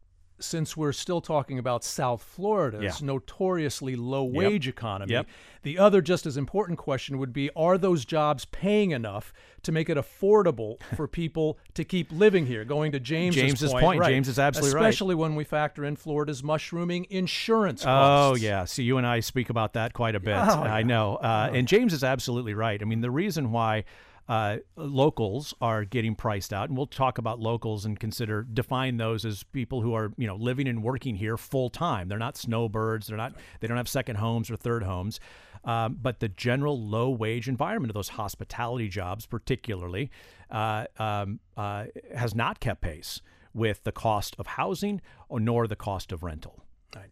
[0.42, 3.06] since we're still talking about South Florida's yeah.
[3.06, 4.74] notoriously low wage yep.
[4.74, 5.26] economy, yep.
[5.62, 9.88] the other just as important question would be are those jobs paying enough to make
[9.88, 12.64] it affordable for people to keep living here?
[12.64, 14.00] Going to James's, James's point, point.
[14.00, 14.10] Right.
[14.10, 14.88] James is absolutely Especially right.
[14.88, 18.40] Especially when we factor in Florida's mushrooming insurance costs.
[18.40, 18.64] Oh, yeah.
[18.64, 20.36] See, you and I speak about that quite a bit.
[20.36, 20.86] Oh, I yeah.
[20.86, 21.16] know.
[21.16, 21.54] Uh, oh.
[21.54, 22.80] And James is absolutely right.
[22.82, 23.84] I mean, the reason why
[24.28, 29.24] uh, locals are getting priced out, and we'll talk about locals and consider define those
[29.24, 32.08] as people who are you know living and working here full time.
[32.08, 33.08] They're not snowbirds.
[33.08, 33.34] They're not.
[33.60, 35.20] They don't have second homes or third homes.
[35.64, 40.10] Um, but the general low wage environment of those hospitality jobs, particularly,
[40.50, 43.20] uh, um, uh, has not kept pace
[43.54, 46.64] with the cost of housing or nor the cost of rental.
[46.96, 47.10] Right.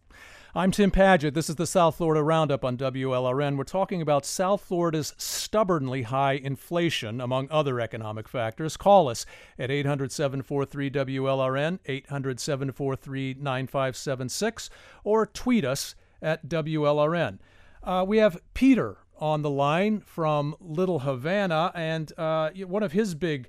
[0.53, 1.33] I'm Tim Paget.
[1.33, 3.55] This is the South Florida Roundup on WLRN.
[3.55, 8.75] We're talking about South Florida's stubbornly high inflation, among other economic factors.
[8.75, 9.25] Call us
[9.57, 14.69] at 800 743 WLRN, 800 743 9576,
[15.05, 17.39] or tweet us at WLRN.
[17.81, 23.15] Uh, we have Peter on the line from Little Havana, and uh, one of his
[23.15, 23.47] big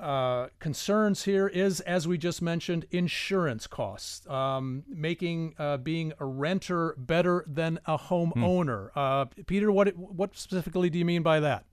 [0.00, 6.24] uh, concerns here is, as we just mentioned, insurance costs, um, making uh, being a
[6.24, 8.92] renter better than a homeowner.
[8.92, 8.98] Hmm.
[8.98, 11.64] Uh, Peter, what what specifically do you mean by that?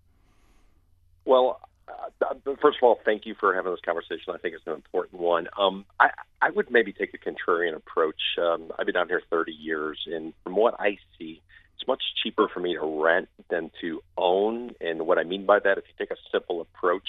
[1.26, 4.34] Well, uh, first of all, thank you for having this conversation.
[4.34, 5.48] I think it's an important one.
[5.58, 6.10] Um, I,
[6.42, 8.22] I would maybe take a contrarian approach.
[8.42, 11.42] Um, I've been down here 30 years, and from what I see,
[11.76, 14.72] it's much cheaper for me to rent than to own.
[14.80, 17.08] And what I mean by that, if you take a simple approach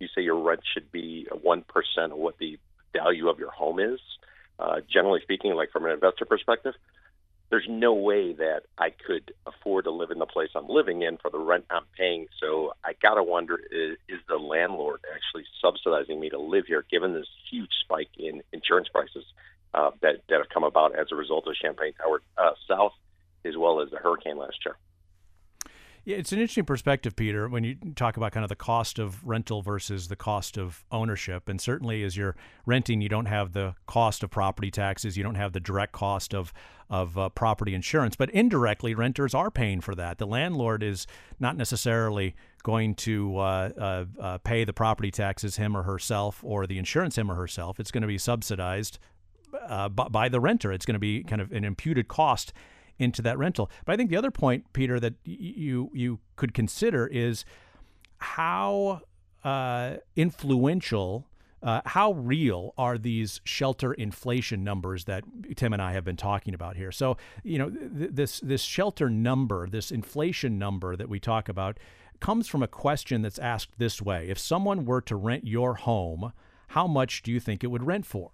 [0.00, 1.64] you say your rent should be 1%
[2.04, 2.58] of what the
[2.92, 4.00] value of your home is.
[4.58, 6.74] Uh, generally speaking, like from an investor perspective,
[7.50, 11.18] there's no way that I could afford to live in the place I'm living in
[11.18, 12.26] for the rent I'm paying.
[12.40, 16.84] So I got to wonder is, is, the landlord actually subsidizing me to live here
[16.90, 19.24] given this huge spike in insurance prices
[19.74, 22.92] uh, that, that have come about as a result of Champlain Tower uh, South
[23.44, 24.76] as well as the hurricane last year?
[26.04, 29.22] Yeah, it's an interesting perspective, Peter, when you talk about kind of the cost of
[29.26, 31.46] rental versus the cost of ownership.
[31.46, 35.34] And certainly, as you're renting, you don't have the cost of property taxes, you don't
[35.34, 36.52] have the direct cost of
[36.88, 40.18] of uh, property insurance, but indirectly, renters are paying for that.
[40.18, 41.06] The landlord is
[41.38, 42.34] not necessarily
[42.64, 47.16] going to uh, uh, uh pay the property taxes him or herself, or the insurance
[47.16, 47.78] him or herself.
[47.78, 48.98] It's going to be subsidized
[49.68, 50.72] uh, by the renter.
[50.72, 52.52] It's going to be kind of an imputed cost
[53.00, 53.70] into that rental.
[53.84, 57.44] But I think the other point, Peter, that you you could consider is
[58.18, 59.00] how
[59.42, 61.26] uh, influential
[61.62, 65.24] uh, how real are these shelter inflation numbers that
[65.56, 66.90] Tim and I have been talking about here?
[66.90, 71.78] So, you know, th- this this shelter number, this inflation number that we talk about,
[72.18, 76.32] comes from a question that's asked this way: If someone were to rent your home,
[76.68, 78.30] how much do you think it would rent for?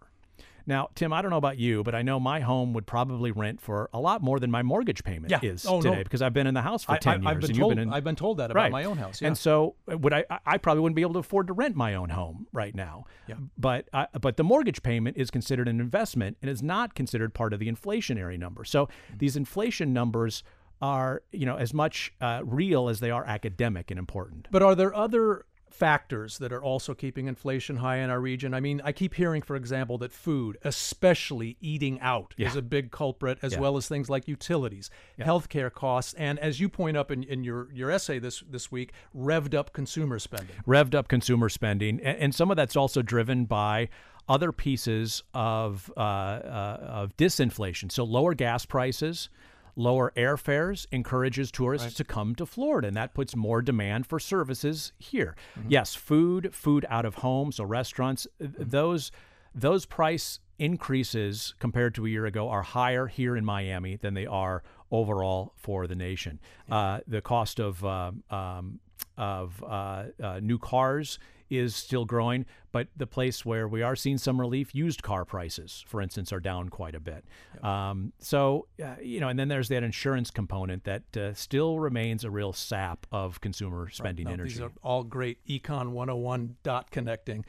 [0.67, 3.61] Now, Tim, I don't know about you, but I know my home would probably rent
[3.61, 5.39] for a lot more than my mortgage payment yeah.
[5.43, 6.03] is oh, today no.
[6.03, 7.27] because I've been in the house for I, 10 I, years.
[7.27, 8.73] I've been and told, you've been in, I've been told that about right.
[8.73, 9.23] my own house.
[9.23, 9.29] Yeah.
[9.29, 11.95] And so uh, would I I probably wouldn't be able to afford to rent my
[11.95, 13.05] own home right now.
[13.29, 13.37] Yeah.
[13.57, 17.53] But I, but the mortgage payment is considered an investment and is not considered part
[17.53, 18.65] of the inflationary number.
[18.65, 19.19] So Mm-hmm.
[19.19, 20.43] these inflation numbers
[20.81, 24.49] are, you know, as much uh, real as they are academic and important.
[24.51, 28.55] But are there other factors that are also keeping inflation high in our region?
[28.55, 32.49] I mean, I keep hearing, for example, that food, especially eating out, Yeah.
[32.49, 33.61] is a big culprit, as Yeah.
[33.61, 37.71] well as things like utilities, healthcare costs, and as you point up in, in your,
[37.73, 40.57] your essay this, this week, revved up consumer spending.
[40.67, 43.89] revved up consumer spending, and, and some of that's also driven by
[44.29, 47.93] other pieces of uh, uh, of disinflation.
[47.93, 49.29] So lower gas prices,
[49.77, 54.93] lower airfares encourages tourists to come to Florida, and that puts more demand for services
[54.99, 55.37] here.
[55.69, 59.13] Yes, food, food out of home, so restaurants, th- those
[59.55, 64.27] those price increases compared to a year ago are higher here in Miami than they
[64.27, 66.39] are overall for the nation.
[66.71, 68.81] Uh, the cost of um, um,
[69.17, 71.19] of uh, uh, new cars
[71.51, 75.85] is still growing, but the place where we are seeing some relief, used car prices,
[75.87, 77.25] for instance, are down quite a bit.
[77.63, 82.25] Um, so, uh, you know, and then there's that insurance component that uh, still remains
[82.25, 84.55] a real sap of consumer spending No, energy.
[84.55, 87.45] These are all great Econ 101 dot connecting.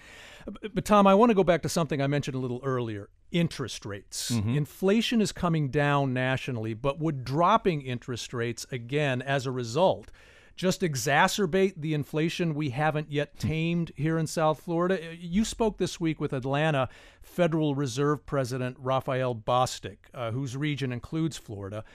[0.45, 3.09] But, but Tom, I want to go back to something I mentioned a little earlier
[3.31, 4.31] interest rates.
[4.31, 10.11] Inflation is coming down nationally, but would dropping interest rates again as a result
[10.57, 15.15] just exacerbate the inflation we haven't yet tamed here in South Florida?
[15.15, 16.89] You spoke this week with Atlanta
[17.21, 21.85] Federal Reserve President Raphael Bostic, uh, whose region includes Florida.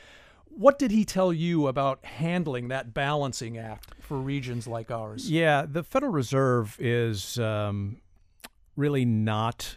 [0.44, 5.30] What did he tell you about handling that balancing act for regions like ours?
[5.30, 7.96] Yeah, the Federal Reserve is um,
[8.76, 9.76] really not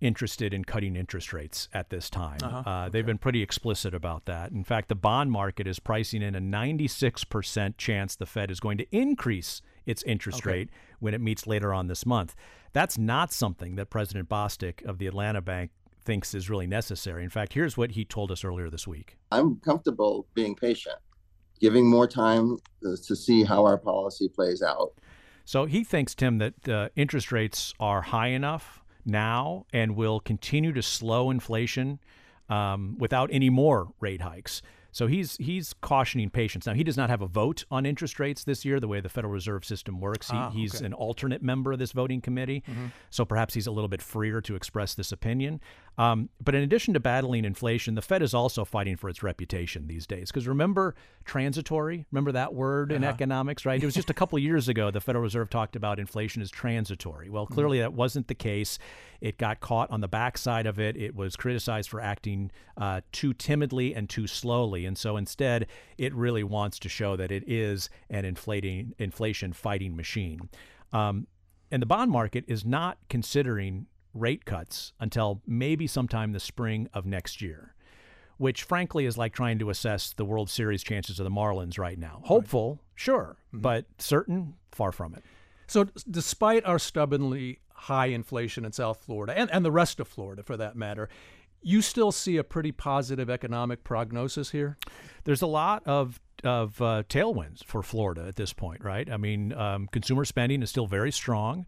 [0.00, 2.38] interested in cutting interest rates at this time.
[2.42, 4.52] Uh-huh, Uh, They've been pretty explicit about that.
[4.52, 8.78] In fact, the bond market is pricing in a 96% chance the Fed is going
[8.78, 10.50] to increase its interest Okay.
[10.50, 12.34] rate when it meets later on this month.
[12.72, 15.70] That's not something that President Bostic of the Atlanta Bank
[16.04, 17.24] thinks is really necessary.
[17.24, 19.16] In fact, here's what he told us earlier this week.
[19.32, 20.96] I'm comfortable being patient,
[21.60, 24.92] giving more time uh, to see how our policy plays out.
[25.44, 28.77] So he thinks, Tim, that uh, interest rates are high enough
[29.08, 31.98] now and will continue to slow inflation
[32.48, 34.62] um, without any more rate hikes.
[34.90, 36.66] So he's he's cautioning patience.
[36.66, 39.08] Now he does not have a vote on interest rates this year, the way the
[39.10, 40.30] Federal Reserve System works.
[40.30, 42.62] He, Ah, he's an alternate member of this voting committee,
[43.10, 45.60] so perhaps he's a little bit freer to express this opinion.
[45.98, 49.88] Um, but in addition to battling inflation, the Fed is also fighting for its reputation
[49.88, 50.30] these days.
[50.30, 52.06] Because remember transitory?
[52.12, 53.82] Remember that word in economics, right?
[53.82, 57.28] It was just a couple years ago the Federal Reserve talked about inflation as transitory.
[57.28, 58.78] Well, clearly that wasn't the case.
[59.20, 60.96] It got caught on the backside of it.
[60.96, 64.86] It was criticized for acting uh, too timidly and too slowly.
[64.86, 65.66] And so instead,
[65.98, 70.48] it really wants to show that it is an inflating inflation fighting machine.
[70.92, 71.26] Um,
[71.72, 73.86] and the bond market is not considering
[74.18, 77.74] rate cuts until maybe sometime the spring of next year,
[78.36, 81.98] which frankly is like trying to assess the World Series chances of the Marlins right
[81.98, 82.22] now.
[82.24, 85.24] Hopeful, sure, but certain, far from it.
[85.66, 90.42] So, despite our stubbornly high inflation in South Florida and, and the rest of Florida
[90.42, 91.08] for that matter,
[91.62, 94.78] you still see a pretty positive economic prognosis here?
[95.24, 99.10] There's a lot of of uh, tailwinds for Florida at this point, right?
[99.10, 101.66] I mean, um, consumer spending is still very strong.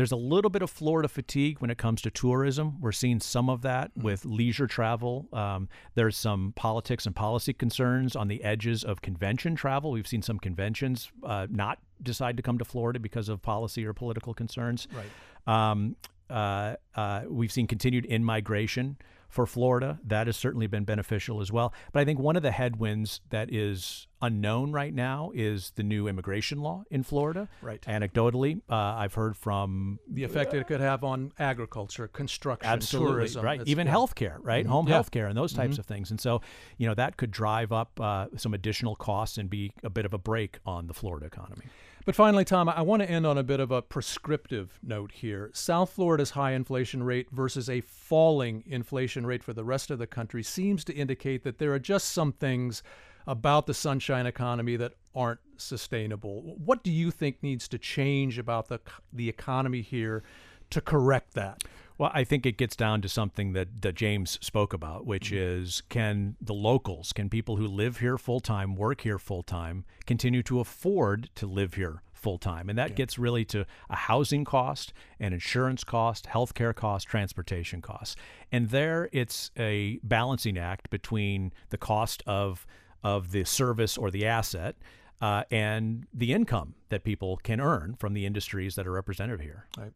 [0.00, 2.80] There's a little bit of Florida fatigue when it comes to tourism.
[2.80, 5.28] We're seeing some of that with leisure travel.
[5.30, 9.90] Um, there's some politics and policy concerns on the edges of convention travel.
[9.90, 13.92] We've seen some conventions uh, not decide to come to Florida because of policy or
[13.92, 14.88] political concerns.
[14.90, 15.70] Right.
[15.70, 15.96] Um,
[16.30, 18.96] uh, uh, we've seen continued in migration
[19.30, 19.98] for Florida.
[20.04, 21.72] That has certainly been beneficial as well.
[21.92, 26.06] But I think one of the headwinds that is unknown right now is the new
[26.08, 27.48] immigration law in Florida.
[27.62, 27.80] Right.
[27.82, 33.44] Anecdotally, uh, I've heard from The effect it could have on agriculture, construction, absolutely tourism.
[33.44, 33.94] right, even yeah.
[33.94, 35.00] healthcare, right, home Yeah.
[35.00, 36.10] healthcare, and those types of things.
[36.10, 36.42] And so,
[36.76, 40.12] you know, that could drive up uh, some additional costs and be a bit of
[40.12, 41.64] a brake on the Florida economy.
[42.06, 45.50] But finally, Tom, I want to end on a bit of a prescriptive note here.
[45.52, 50.06] South Florida's high inflation rate versus a falling inflation rate for the rest of the
[50.06, 52.82] country seems to indicate that there are just some things
[53.26, 56.56] about the sunshine economy that aren't sustainable.
[56.64, 58.80] What do you think needs to change about the
[59.12, 60.22] the economy here
[60.70, 61.62] to correct that?
[62.00, 65.64] Well, I think it gets down to something that, that James spoke about, which mm-hmm.
[65.64, 69.84] is can the locals, can people who live here full time, work here full time,
[70.06, 72.70] continue to afford to live here full time?
[72.70, 72.96] And that yeah.
[72.96, 78.16] gets really to a housing cost, an insurance cost, healthcare cost, transportation costs.
[78.50, 82.66] And there it's a balancing act between the cost of
[83.04, 84.76] of the service or the asset
[85.20, 89.66] uh, and the income that people can earn from the industries that are represented here.
[89.76, 89.92] Right.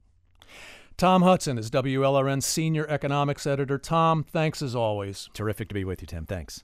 [0.97, 3.78] Tom Hudson is WLRN's senior economics editor.
[3.78, 5.28] Tom, thanks as always.
[5.34, 6.24] Terrific to be with you, Tim.
[6.24, 6.62] Thanks.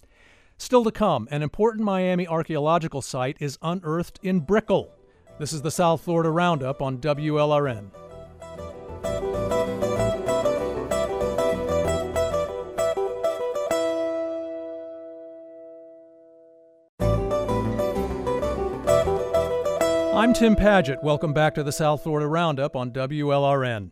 [0.56, 4.92] Still to come, an important Miami archaeological site is unearthed in Brickell.
[5.40, 7.90] This is the South Florida Roundup on WLRN.
[20.14, 21.02] I'm Tim Padgett.
[21.02, 23.90] Welcome back to the South Florida Roundup on WLRN.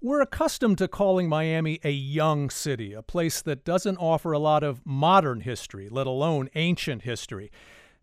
[0.00, 4.62] We're accustomed to calling Miami a young city, a place that doesn't offer a lot
[4.62, 7.50] of modern history, let alone ancient history.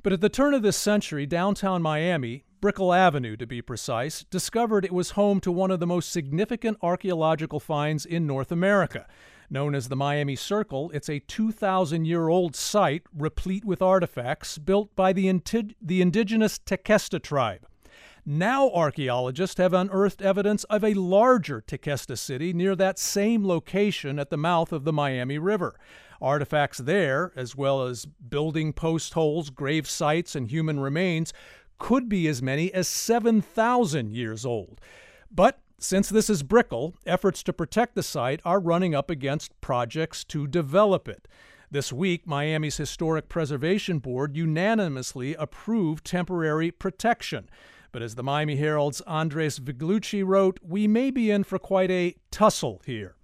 [0.04, 4.84] But at the turn of this century, downtown Miami, Brickell Avenue to be precise, discovered
[4.84, 9.08] it was home to one of the most significant archaeological finds in North America.
[9.50, 14.94] Known as the Miami Circle, it's a 2,000 year old site replete with artifacts built
[14.98, 15.32] by the,
[15.82, 17.66] the indigenous Tequesta tribe.
[18.28, 24.32] Now, archaeologists have unearthed evidence of a larger Tequesta city near that same location at
[24.32, 25.76] the mouth of the Miami River.
[26.20, 31.34] Artifacts there, as well as building post holes, grave sites, and human remains,
[31.78, 34.82] could be as many as 7,000 years old.
[35.30, 40.24] But since this is Brickell, efforts to protect the site are running up against projects
[40.26, 41.28] to develop it.
[41.70, 47.50] This week, Miami's Historic Preservation Board unanimously approved temporary protection.
[47.96, 52.14] But as the Miami Herald's Andres Viglucci wrote, we may be in for quite a
[52.30, 53.16] tussle here.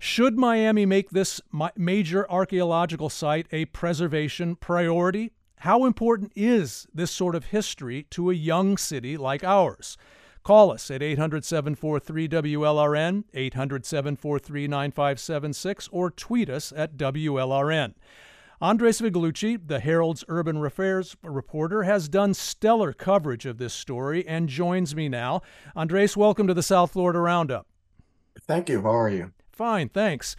[0.00, 1.40] Should Miami make this
[1.76, 5.30] major archaeological site a preservation priority?
[5.58, 9.96] How important is this sort of history to a young city like ours?
[10.42, 17.94] Call us at 800 743 WLRN, 800 743 9576, or tweet us at WLRN.
[18.60, 24.48] Andres Viglucci, the Herald's urban affairs reporter, has done stellar coverage of this story and
[24.48, 25.42] joins me now.
[25.76, 27.68] Andres, welcome to the South Florida Roundup.
[28.40, 28.82] Thank you.
[28.82, 29.30] How are you?
[29.52, 30.34] Fine, thanks.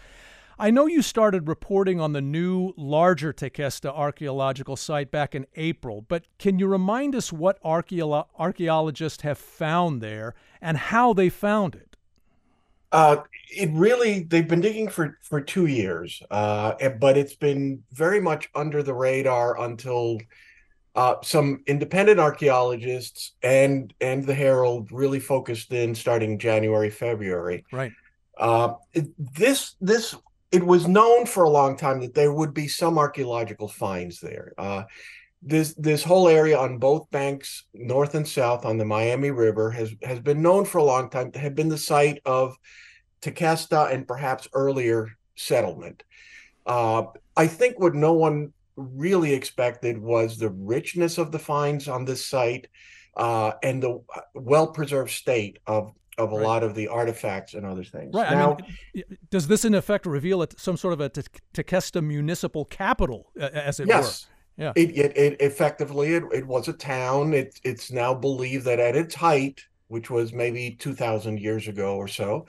[0.57, 6.01] I know you started reporting on the new, larger Tequesta archaeological site back in April,
[6.01, 11.88] but can you remind us what archaeologists have found there and how they found it?
[12.91, 13.17] Uh,
[13.51, 18.49] it really they've been digging for for two years, uh, but it's been very much
[18.55, 20.19] under the radar until
[20.95, 27.63] uh, some independent archaeologists and and the Herald really focused in starting January February.
[27.71, 27.91] Right.
[28.37, 28.73] Uh,
[29.17, 30.15] this this
[30.51, 34.53] it was known for a long time that there would be some archaeological finds there.
[34.57, 34.83] Uh,
[35.41, 39.93] this this whole area on both banks, north and south, on the Miami River, has
[40.03, 42.57] has been known for a long time to have been the site of
[43.21, 46.03] Tequesta and perhaps earlier settlement.
[46.65, 47.03] Uh,
[47.37, 52.25] I think what no one really expected was the richness of the finds on this
[52.25, 52.67] site
[53.17, 54.01] uh, and the
[54.33, 56.45] well preserved state of of a right.
[56.45, 58.13] lot of the artifacts and other things.
[58.13, 58.31] Right.
[58.31, 58.63] Now, I
[58.93, 63.87] mean, does this in effect reveal some sort of a Tequesta municipal capital, as it
[63.87, 64.27] yes.
[64.27, 64.35] were?
[64.59, 64.73] Yeah.
[64.75, 67.33] It, it, it effectively it, it was a town.
[67.33, 71.95] It, it's now believed that at its height, which was maybe two thousand years ago
[71.95, 72.45] or so,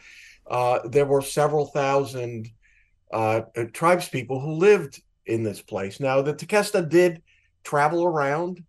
[0.51, 2.51] uh, there were several thousand
[3.13, 6.01] uh, uh, tribes people who lived in this place.
[6.01, 7.23] Now, the Tequesta did
[7.63, 8.65] travel around.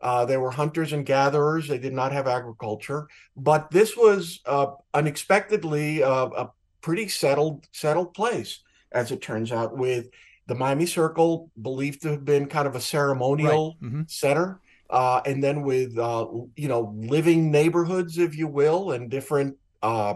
[0.00, 1.66] Uh, they were hunters and gatherers.
[1.66, 8.14] They did not have agriculture, but this was uh, unexpectedly uh, a pretty settled settled
[8.14, 9.76] place, as it turns out.
[9.76, 10.10] With
[10.46, 13.90] the Miami Circle believed to have been kind of a ceremonial right.
[13.90, 14.02] mm-hmm.
[14.06, 16.26] center, uh, and then with uh,
[16.56, 20.14] you know living neighborhoods, if you will, and different uh,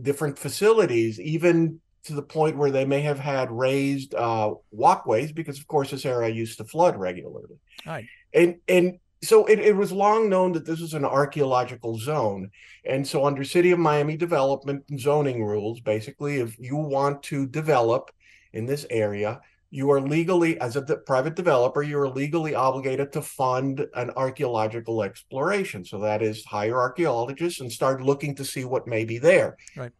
[0.00, 5.58] different facilities, even to the point where they may have had raised uh, walkways, because
[5.58, 7.58] of course this area used to flood regularly.
[7.86, 8.04] Right.
[8.32, 12.50] And and so it, it was long known that this was an archaeological zone.
[12.84, 17.46] And so under City of Miami development and zoning rules, basically, if you want to
[17.46, 18.10] develop
[18.54, 19.40] in this area,
[19.70, 24.10] you are legally, as a de- private developer, you are legally obligated to fund an
[24.10, 25.84] archaeological exploration.
[25.84, 29.56] So that is hire archaeologists and start looking to see what may be there.
[29.76, 29.90] Right.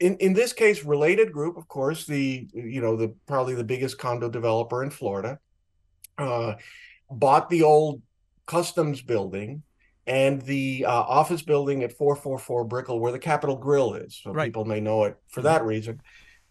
[0.00, 3.98] In in this case, related group, of course, the you know the probably the biggest
[3.98, 5.38] condo developer in Florida,
[6.16, 6.54] uh,
[7.10, 8.00] bought the old
[8.46, 9.62] customs building
[10.06, 14.20] and the uh, office building at 444 Brickell, where the Capital Grille is.
[14.22, 14.46] So Right.
[14.46, 16.00] people may know it for that reason.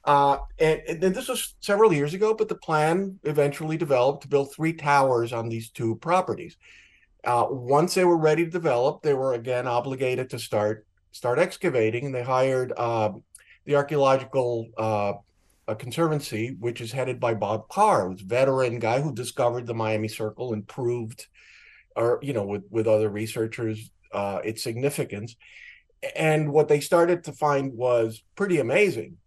[0.07, 4.53] Uh, and, then this was several years ago, but the plan eventually developed to build
[4.55, 6.55] three towers on these two properties.
[7.25, 12.05] Uh, once they were ready to develop, they were again obligated to start start excavating,
[12.05, 13.21] and they hired um,
[13.65, 15.13] the archaeological uh,
[15.67, 19.73] uh, conservancy, which is headed by Bob Carr, who's a veteran guy who discovered the
[19.73, 21.27] Miami Circle and proved,
[21.97, 25.35] or you know, with with other researchers, uh, its significance.
[26.15, 29.17] And what they started to find was pretty amazing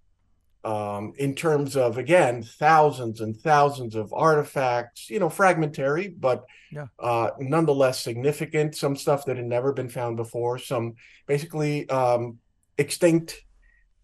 [0.64, 6.86] um, in terms of again thousands and thousands of artifacts, you know, fragmentary, but Yeah.
[6.98, 8.76] uh, nonetheless significant.
[8.76, 10.58] Some stuff that had never been found before.
[10.58, 10.94] Some
[11.26, 12.38] basically um,
[12.78, 13.42] extinct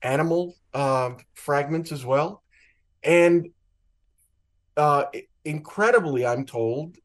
[0.02, 2.42] animal uh, fragments as well,
[3.02, 3.50] and
[4.76, 5.04] uh,
[5.44, 6.96] incredibly, I'm told,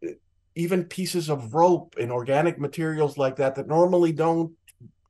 [0.56, 4.52] even pieces of rope and organic materials like that that normally don't,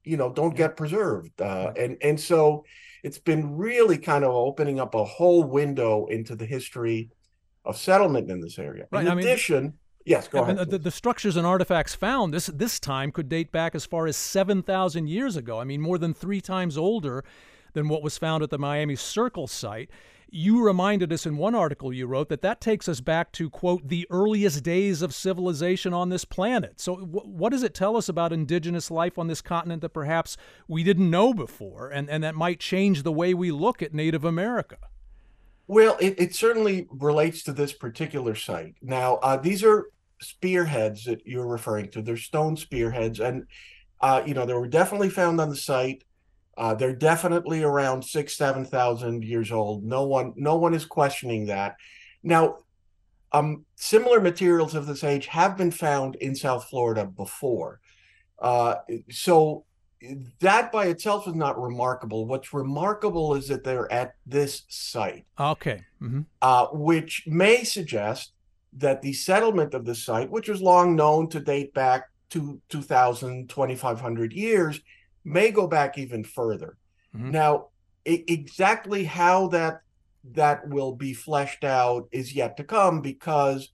[0.03, 2.65] you know, don't get preserved, uh, and and so
[3.03, 7.09] it's been really kind of opening up a whole window into the history
[7.65, 8.87] of settlement in this area.
[8.91, 9.73] Right, In I mean- addition,
[10.05, 10.69] yes, go uh, ahead.
[10.69, 14.17] the, the structures and artifacts found this this time could date back as far as
[14.17, 15.59] 7,000 years ago.
[15.59, 17.23] I mean, more than three times older
[17.73, 19.89] than what was found at the Miami Circle site.
[20.33, 23.89] You reminded us in one article you wrote that that takes us back to, quote,
[23.89, 26.79] the earliest days of civilization on this planet.
[26.79, 30.37] So, wh- what does it tell us about indigenous life on this continent that perhaps
[30.69, 34.23] we didn't know before and, and that might change the way we look at Native
[34.23, 34.77] America?
[35.67, 38.75] Well, it, it certainly relates to this particular site.
[38.81, 39.87] Now, uh, these are
[40.21, 42.01] spearheads that you're referring to.
[42.01, 43.47] They're stone spearheads, and
[43.99, 46.03] uh, you know they were definitely found on the site.
[46.61, 49.83] Uh, they're definitely around six, seven thousand years old.
[49.83, 51.75] No one, no one is questioning that.
[52.21, 52.57] Now,
[53.31, 57.79] um, similar materials of this age have been found in South Florida before,
[58.37, 58.75] uh,
[59.09, 59.65] so
[60.39, 62.27] that by itself is not remarkable.
[62.27, 65.81] What's remarkable is that they're at this site Okay.
[65.99, 68.33] hmm uh, which may suggest
[68.73, 73.49] that the settlement of the site, which was long known to date back to 2,000,
[73.49, 74.79] 2,500 years,
[75.23, 76.77] may go back even further.
[77.15, 77.31] Mhm.
[77.31, 77.67] Now,
[78.05, 79.81] e- exactly how that
[80.33, 83.69] that will be fleshed out is yet to come because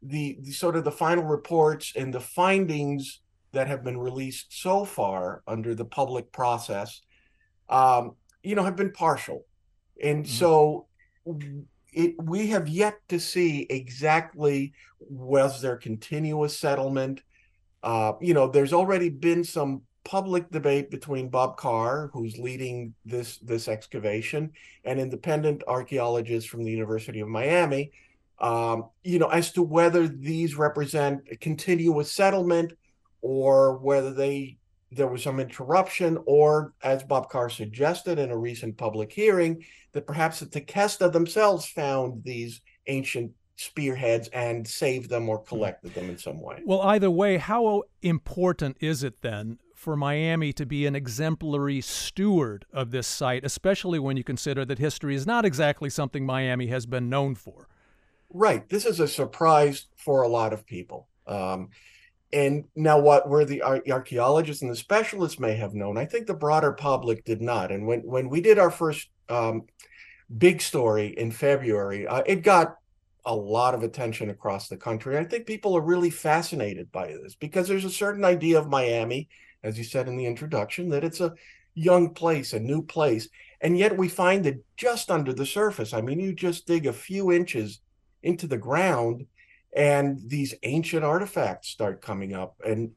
[0.00, 3.20] the, the sort of the final reports and the findings
[3.52, 7.02] that have been released so far under the public process,
[7.68, 8.12] um,
[8.42, 9.44] you know, have been partial,
[10.02, 10.86] and so
[11.92, 17.22] it we have yet to see exactly was there continuous settlement.
[17.82, 23.38] Uh, you know, there's already been some public debate between Bob Carr, who's leading this
[23.38, 24.52] this excavation,
[24.84, 27.92] and independent archaeologists from the University of Miami.
[28.38, 32.72] Um, you know, as to whether these represent a continuous settlement
[33.20, 34.58] or whether they
[34.90, 40.06] there was some interruption, or as Bob Carr suggested in a recent public hearing, that
[40.06, 46.18] perhaps the Tequesta themselves found these ancient spearheads and saved them or collected them in
[46.18, 46.60] some way.
[46.64, 52.64] Well, either way, how important is it then for Miami to be an exemplary steward
[52.72, 56.86] of this site, especially when you consider that history is not exactly something Miami has
[56.86, 57.66] been known for?
[58.30, 58.68] Right.
[58.68, 61.08] This is a surprise for a lot of people.
[61.26, 61.70] Um,
[62.32, 66.34] and now, what where the archaeologists and the specialists may have known, I think the
[66.34, 67.72] broader public did not.
[67.72, 69.64] And when when we did our first um,
[70.38, 72.76] big story in February, uh, it got
[73.24, 75.18] a lot of attention across the country.
[75.18, 79.28] I think people are really fascinated by this because there's a certain idea of Miami,
[79.62, 81.34] as you said in the introduction, that it's a
[81.74, 83.28] young place, a new place,
[83.60, 85.92] and yet we find it just under the surface.
[85.92, 87.80] I mean, you just dig a few inches
[88.22, 89.26] into the ground
[89.74, 92.90] and these ancient artifacts start coming up and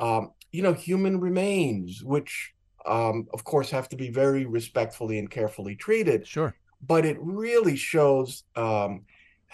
[0.00, 2.52] um, you know human remains which
[2.86, 6.54] um, of course have to be very respectfully and carefully treated Sure.
[6.86, 9.02] but it really shows um,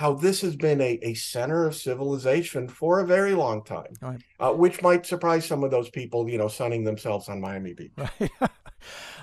[0.02, 4.20] how this has been a, a center of civilization for a very long time Right.
[4.40, 7.92] uh, which might surprise some of those people you know sunning themselves on miami beach
[7.96, 8.30] Right.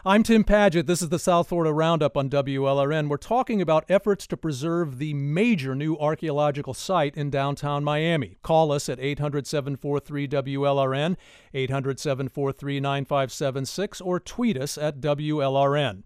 [0.06, 0.86] I'm Tim Padgett.
[0.86, 3.10] This is the South Florida Roundup on WLRN.
[3.10, 8.38] We're talking about efforts to preserve the major new archaeological site in downtown Miami.
[8.42, 11.18] Call us at 800 743 WLRN,
[11.54, 16.04] 800 743 9576, or tweet us at WLRN.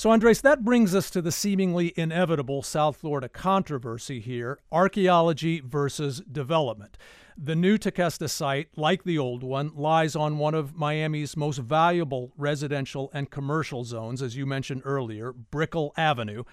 [0.00, 6.22] So, Andres, that brings us to the seemingly inevitable South Florida controversy here archaeology versus
[6.22, 6.96] development.
[7.36, 12.32] The new Tequesta site, like the old one, lies on one of Miami's most valuable
[12.38, 16.44] residential and commercial zones, as you mentioned earlier, Brickell Avenue.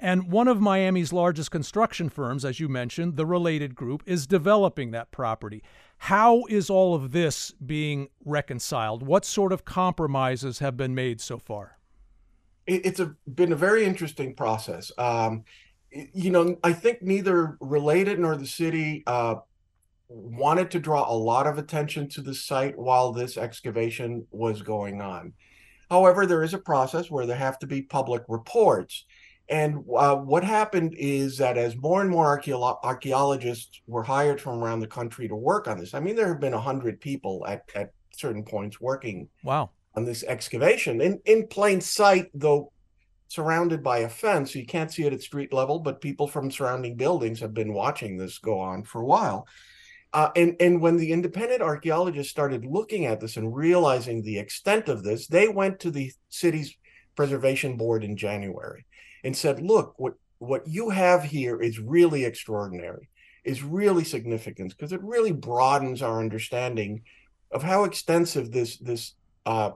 [0.00, 4.92] And one of Miami's largest construction firms, as you mentioned, the Related Group, is developing
[4.92, 5.62] that property.
[5.98, 9.02] How is all of this being reconciled?
[9.02, 11.75] What sort of compromises have been made so far?
[12.66, 14.90] It's a, been a very interesting process.
[14.98, 15.44] Um,
[15.90, 19.36] you know, I think neither Related nor the city uh,
[20.08, 25.00] wanted to draw a lot of attention to the site while this excavation was going
[25.00, 25.32] on.
[25.90, 29.04] However, there is a process where there have to be public reports.
[29.48, 34.62] And uh, what happened is that as more and more archeolo- archaeologists were hired from
[34.62, 37.62] around the country to work on this, I mean, there have been 100 people at,
[37.76, 39.70] at certain points working wow.
[39.96, 42.72] On this excavation in, in plain sight, though
[43.28, 44.54] surrounded by a fence.
[44.54, 48.16] You can't see it at street level, but people from surrounding buildings have been watching
[48.16, 49.46] this go on for a while.
[50.12, 54.88] Uh, and and when the independent archaeologists started looking at this and realizing the extent
[54.88, 56.76] of this, they went to the city's
[57.16, 58.86] preservation board in January
[59.24, 63.08] and said, "Look, what what you have here is really extraordinary,
[63.44, 67.02] is really significant because it really broadens our understanding
[67.50, 69.72] of how extensive this this uh,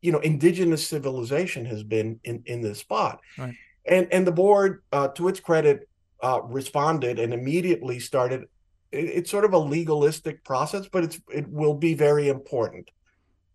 [0.00, 3.54] you know indigenous civilization has been in in this spot." Right.
[3.86, 5.88] And and the board, uh, to its credit,
[6.22, 8.46] uh, responded and immediately started
[8.92, 12.90] it's sort of a legalistic process, but it's it will be very important.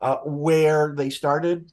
[0.02, 1.72] Uh, where they started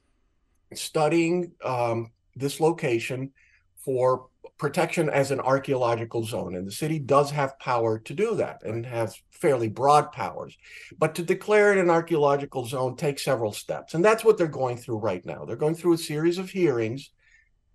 [0.73, 3.31] studying um, this location
[3.77, 4.27] for
[4.57, 8.85] protection as an archaeological zone, and the city does have power to do that and
[8.85, 10.57] has fairly broad powers.
[10.97, 14.77] But to declare it an archaeological zone takes several steps, and that's what they're going
[14.77, 15.45] through right now.
[15.45, 17.09] They're going through a series of hearings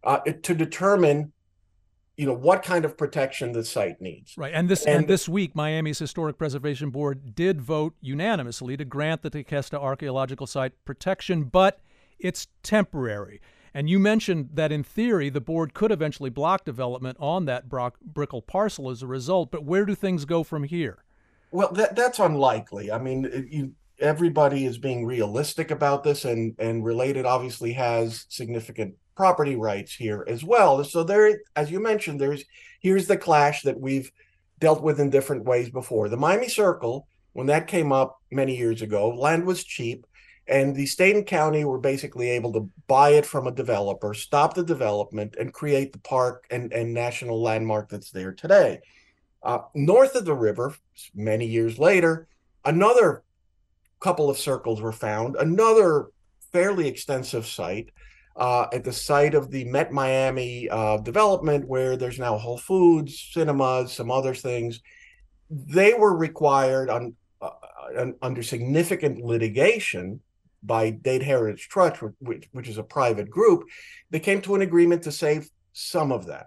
[0.05, 1.33] uh, to determine
[2.17, 4.37] you know what kind of protection the site needs.
[4.37, 8.85] Right, and this and, and, this week, Miami's Historic Preservation Board did vote unanimously to
[8.85, 11.81] grant the Tequesta archaeological site protection, but
[12.19, 13.41] it's temporary.
[13.79, 18.43] And you mentioned that in theory, the board could eventually block development on that Brickell
[18.43, 19.53] parcel as a result.
[19.53, 21.05] But where do things go from here?
[21.53, 22.91] Well, that, that's unlikely.
[22.91, 28.97] I mean, you, everybody is being realistic about this, and and related obviously has significant
[29.17, 30.83] property rights here as well.
[30.83, 32.45] So there, as you mentioned, there's
[32.81, 34.11] here's the clash that we've
[34.59, 36.09] dealt with in different ways before.
[36.09, 40.05] The Miami Circle, when that came up many years ago, land was cheap,
[40.49, 44.55] and the state and county were basically able to buy it from a developer, stop
[44.55, 48.81] the development, and create the park and, and national landmark that's there today.
[49.43, 50.75] Uh, north of the river,
[51.15, 52.27] many years later,
[52.65, 53.23] another
[54.01, 56.09] couple of circles were found, another
[56.51, 57.91] fairly extensive site
[58.37, 63.29] uh, at the site of the Met Miami uh, development, where there's now Whole Foods,
[63.33, 64.81] cinemas, some other things.
[65.51, 70.21] They were required on, uh, under significant litigation
[70.63, 73.65] by Dade Heritage Trust, which, which is a private group.
[74.11, 76.47] They came to an agreement to save some of that.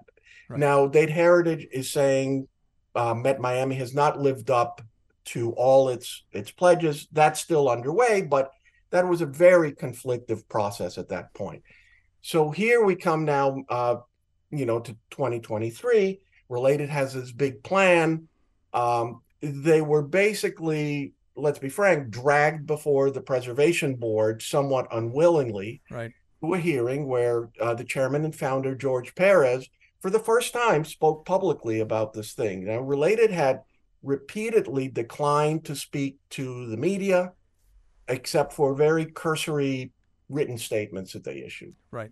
[0.49, 0.59] Right.
[0.59, 2.47] Now, Dade Heritage is saying
[2.95, 4.81] uh, Met Miami has not lived up
[5.23, 7.07] to all its its pledges.
[7.11, 8.51] That's still underway, but
[8.89, 11.63] that was a very conflictive process at that point.
[12.21, 13.95] So here we come now, uh,
[14.51, 16.19] you know, to 2023.
[16.49, 18.27] Related has this big plan.
[18.73, 25.81] Um, they were basically, let's be frank, dragged before the preservation board somewhat unwillingly.
[25.89, 26.11] Right.
[26.43, 29.67] To a hearing where uh, the chairman and founder George Perez,
[29.99, 32.65] for the first time, spoke publicly about this thing.
[32.65, 33.61] Now, Related had
[34.01, 37.33] repeatedly declined to speak to the media,
[38.07, 39.91] except for very cursory
[40.29, 41.75] written statements that they issued.
[41.91, 42.11] Right.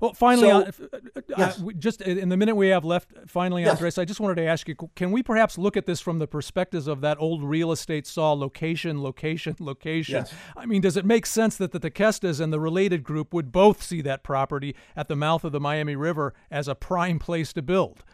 [0.00, 1.62] Well, finally, so, uh, uh, yes.
[1.62, 3.72] uh, just in the minute we have left, finally, yes.
[3.72, 6.26] Andres, I just wanted to ask you: Can we perhaps look at this from the
[6.26, 10.16] perspectives of that old real estate saw location, location, location?
[10.16, 10.34] Yes.
[10.56, 13.82] I mean, does it make sense that the Tequestas and the related group would both
[13.82, 17.62] see that property at the mouth of the Miami River as a prime place to
[17.62, 18.04] build?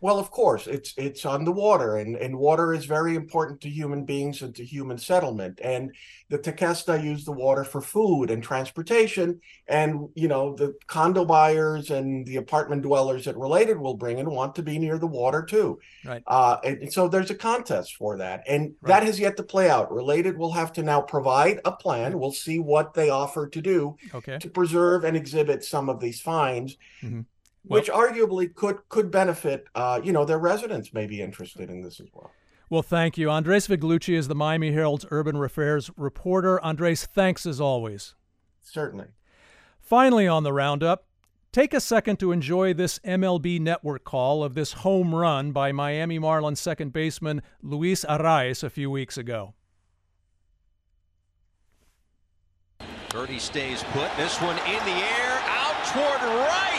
[0.00, 3.70] Well, of course, it's it's on the water, and, and water is very important to
[3.70, 5.58] human beings and to human settlement.
[5.62, 5.94] And
[6.28, 11.90] the Tequesta use the water for food and transportation, and you know the condo buyers
[11.90, 15.42] and the apartment dwellers that related will bring and want to be near the water
[15.42, 15.78] too.
[16.04, 16.22] Right.
[16.26, 18.88] Uh, and so there's a contest for that, and right.
[18.88, 19.90] that has yet to play out.
[19.90, 22.18] Related will have to now provide a plan.
[22.18, 24.38] We'll see what they offer to do okay.
[24.40, 26.76] to preserve and exhibit some of these finds.
[27.02, 27.22] Mm-hmm
[27.66, 29.66] well, which arguably could could benefit.
[29.74, 32.30] Uh, you know, their residents may be interested in this as well.
[32.68, 33.30] Well, thank you.
[33.30, 36.62] Andres Viglucci is the Miami Herald's urban affairs reporter.
[36.64, 38.14] Andres, thanks as always.
[38.60, 39.06] Certainly.
[39.80, 41.06] Finally, on the roundup,
[41.52, 46.18] take a second to enjoy this MLB network call of this home run by Miami
[46.18, 49.54] Marlins second baseman Luis Arraez a few weeks ago.
[53.10, 54.14] Birdie stays put.
[54.16, 56.75] This one in the air, out toward right.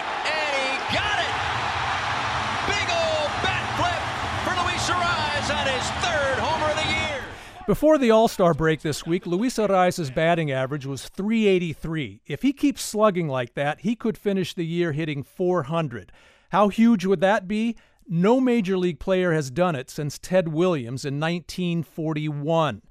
[5.67, 7.23] His third homer of the year.
[7.67, 12.21] Before the All Star break this week, Luis Arraez's batting average was 383.
[12.25, 16.11] If he keeps slugging like that, he could finish the year hitting 400.
[16.51, 17.75] How huge would that be?
[18.07, 22.81] No major league player has done it since Ted Williams in 1941.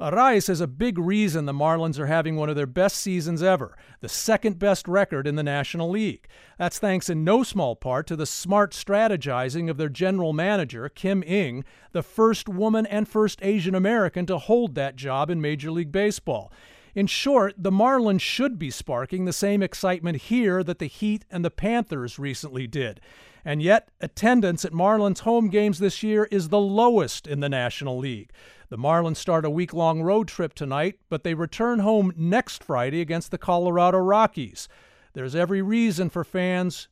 [0.00, 3.76] Arraez is a big reason the Marlins are having one of their best seasons ever,
[4.00, 6.26] the second best record in the National League.
[6.58, 11.22] That's thanks in no small part to the smart strategizing of their general manager, Kim
[11.22, 15.92] Ng, the first woman and first Asian American to hold that job in Major League
[15.92, 16.52] Baseball.
[16.94, 21.44] In short, the Marlins should be sparking the same excitement here that the Heat and
[21.44, 23.00] the Panthers recently did.
[23.44, 27.98] And yet, attendance at Marlins home games this year is the lowest in the National
[27.98, 28.30] League.
[28.72, 33.02] The Marlins start a week long road trip tonight, but they return home next Friday
[33.02, 34.66] against the Colorado Rockies.
[35.12, 36.88] There's every reason for fans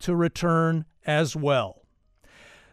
[0.00, 1.80] to return as well.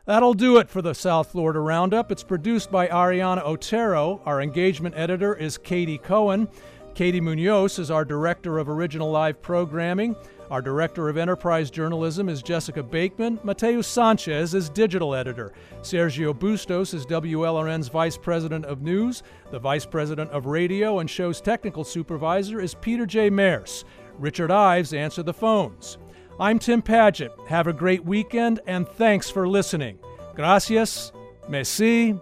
[0.05, 2.11] That'll do it for the South Florida Roundup.
[2.11, 4.21] It's produced by Ariana Otero.
[4.25, 6.49] Our engagement editor is Katie Cohen.
[6.95, 10.17] Katie Munoz is our director of original live programming.
[10.53, 13.39] Our director of enterprise journalism is Jessica Bakeman.
[13.41, 15.51] Mateus Sanchez is digital editor.
[15.81, 19.23] Sergio Bustos is WLRN's vice president of news.
[19.49, 23.31] The vice president of radio and show's technical supervisor is Peter J.
[23.31, 23.83] Mears.
[24.19, 25.97] Richard Ives answered the phones.
[26.39, 27.47] I'm Tim Padgett.
[27.47, 29.97] Have a great weekend and thanks for listening.
[30.35, 31.11] Gracias,
[31.49, 32.15] merci,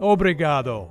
[0.00, 0.88] obrigado.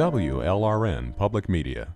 [0.00, 1.94] WLRN Public Media.